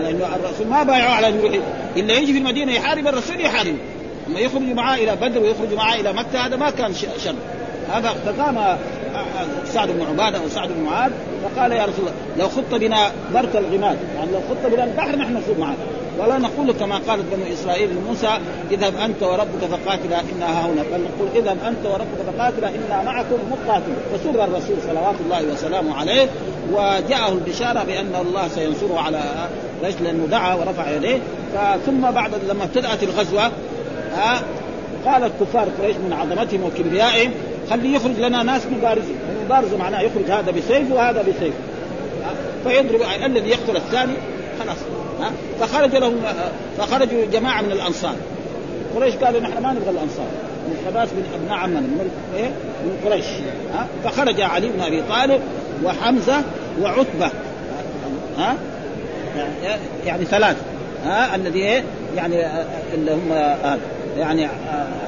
[0.02, 1.54] لأنه الرسول ما بايعوا على يروح
[1.98, 3.76] إلا يجي في المدينة يحارب الرسول يحارب.
[4.28, 7.36] أما يخرج معاه إلى بدر ويخرج معاه إلى مكة هذا ما كان شر.
[7.94, 8.78] هذا فقام آه،
[9.16, 11.12] آه، سعد بن عبادة أو سعد بن معاذ
[11.44, 15.34] فقال يا رسول الله لو خط بنا برك الغماد يعني لو خط بنا البحر نحن
[15.34, 15.78] نخوض معك.
[16.20, 18.40] ولا نقول كما قالت بنو إسرائيل لموسى
[18.72, 23.94] اذهب أنت وربك فقاتلا إنا هنا بل نقول اذهب أنت وربك فقاتلا إنا معكم مقاتل.
[24.14, 26.28] فسر الرسول صلوات الله وسلامه عليه
[26.72, 29.48] وجاءه البشارة بأن الله سينصره على
[29.84, 31.20] ليش لأنه دعا ورفع يديه.
[31.86, 33.52] ثم بعد لما ابتدأت الغزوة
[34.16, 34.42] ها
[35.06, 37.32] قال الكفار قريش من عظمتهم وكبريائهم
[37.70, 39.16] خلي يخرج لنا ناس مبارزين.
[39.40, 41.54] المبارزه معناه يخرج هذا بسيف وهذا بسيف.
[42.64, 44.14] فيضرب الذي يقتل الثاني
[44.60, 44.78] خلاص.
[45.60, 46.16] فخرج لهم
[46.78, 48.16] فخرجوا جماعة من الأنصار.
[48.96, 50.28] قريش قالوا نحن ما نبغى الأنصار.
[50.90, 52.50] من أبناء عمنا من إيه؟
[52.84, 53.26] من قريش
[53.74, 55.42] ها؟ فخرج علي بن أبي طالب
[55.84, 56.42] وحمزة
[56.82, 57.32] وعتبة
[58.38, 58.56] ها؟
[60.06, 60.58] يعني ثلاث
[61.06, 61.84] ها؟ الذي إيه؟
[62.16, 62.46] يعني
[62.94, 63.80] اللي هم هذا
[64.18, 64.48] يعني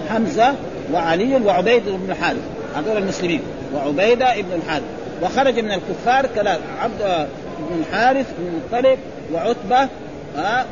[0.09, 0.53] حمزة
[0.93, 2.41] وعلي وعبيد بن الحارث.
[2.75, 3.41] هذول المسلمين
[3.75, 4.85] وعبيدة بن الحارث.
[5.21, 7.27] وخرج من الكفار ثلاث عبد
[7.59, 8.99] بن الحارث بن المطلب
[9.33, 9.89] وعتبة
[10.37, 10.65] ها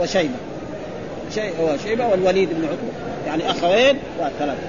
[0.00, 0.34] وشيبة.
[1.84, 4.60] شيبة والوليد بن عتبه يعني أخوين وثلاثة.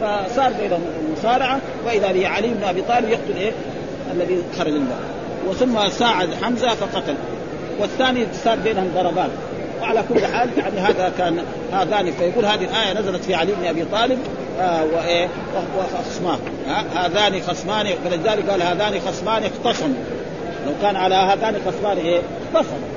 [0.00, 3.52] فصار بينهم المصارعه وإذا به علي بن أبي طالب يقتل إيه؟
[4.12, 4.90] الذي خرج من
[5.48, 7.14] وثم ساعد حمزة فقتل.
[7.80, 9.30] والثاني صار بينهم ضربات
[9.80, 11.38] وعلى كل حال يعني هذا كان
[11.72, 14.18] هذان فيقول هذه الآية نزلت في علي بن أبي طالب
[14.60, 15.28] آه وإيه؟
[15.78, 16.38] وخصمان
[16.94, 19.96] هذان خصمان فلذلك قال هذان خصمان اختصموا
[20.66, 22.20] لو كان على هذان خصمان إيه؟
[22.54, 22.88] اختصموا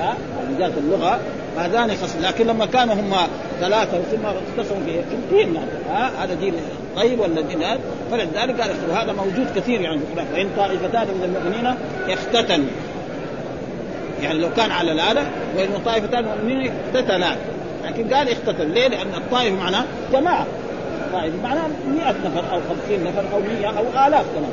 [0.00, 0.16] ها
[0.58, 1.20] جهه اللغة
[1.58, 3.14] هذان خصم لكن لما كانوا هم
[3.60, 6.54] ثلاثة ثم اختصموا في دين يعني ها هذا دين
[6.96, 7.80] طيب ولا دين هذا
[8.10, 11.74] فلذلك قال وهذا موجود كثير يعني في القران وان طائفتان من المؤمنين
[12.08, 12.66] اختتلوا.
[14.22, 15.26] يعني لو كان على الآلة
[15.56, 17.36] وإن طائفتان من المؤمنين اقتتلان
[17.84, 18.70] لكن قال اختتل.
[18.70, 20.46] ليه؟ لأن الطائف معناه جماعة.
[21.12, 24.52] طائف معناه 100 نفر أو 50 نفر أو 100 أو آلاف كمان.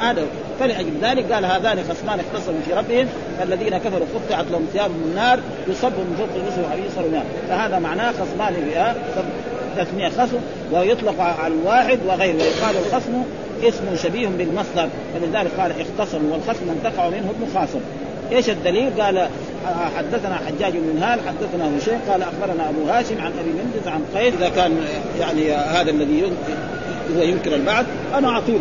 [0.00, 0.22] هذا
[0.60, 3.06] فلأجل ذلك قال هذان خصمان اختصموا في ربهم
[3.38, 7.24] فالذين كفروا قطعت لهم ثياب من النار يصب من فوق الرسل ويصر النار.
[7.48, 8.54] فهذا معناه خصمان
[9.76, 10.38] تسمية خصم
[10.72, 12.36] ويطلق على الواحد وغيره.
[12.36, 13.22] ويقال الخصم
[13.62, 17.80] اسم شبيه بالمصدر فلذلك قال اختصموا والخصم من تقع منه المخاصم
[18.32, 19.28] إيش الدليل؟ قال
[19.96, 24.34] حدثنا حجاج بن هال حدثنا هشيم قال أخبرنا أبو هاشم عن أبي مندز عن قيد
[24.34, 24.76] إذا كان
[25.20, 26.22] يعني هذا الذي
[27.16, 28.58] هو ينكر البعث أنا أعطيه.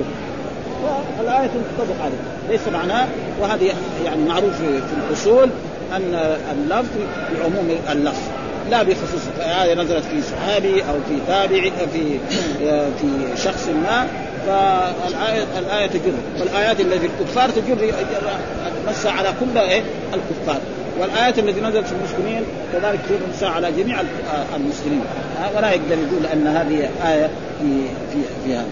[1.18, 2.18] فالايه تنطبق عليه
[2.50, 3.08] ليس معناه
[3.42, 3.74] وهذه
[4.06, 5.50] يعني معروف في الأصول
[5.96, 6.98] أن اللفظ
[7.38, 8.22] بعموم اللفظ.
[8.72, 12.20] لا بخصوص هذه نزلت في صحابي أو في تابعي في
[13.00, 14.08] في شخص ما
[14.48, 16.14] فالآية الآية تجر.
[16.40, 17.94] والآيات التي الكفار تجر
[18.88, 20.62] مس على كل إيه؟ الكفار.
[21.00, 24.02] والآيات التي نزلت في المسلمين كذلك تجر مس على جميع
[24.56, 25.02] المسلمين.
[25.56, 27.30] ولا يقدر يقول أن هذه آية
[27.62, 28.66] في في في هذا.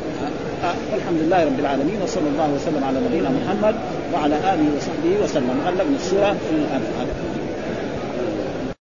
[0.63, 3.75] والحمد لله رب العالمين وصلى الله وسلم على نبينا محمد
[4.13, 5.61] وعلى آله وصحبه وسلم.
[5.65, 7.46] غلقنا السورة في هذا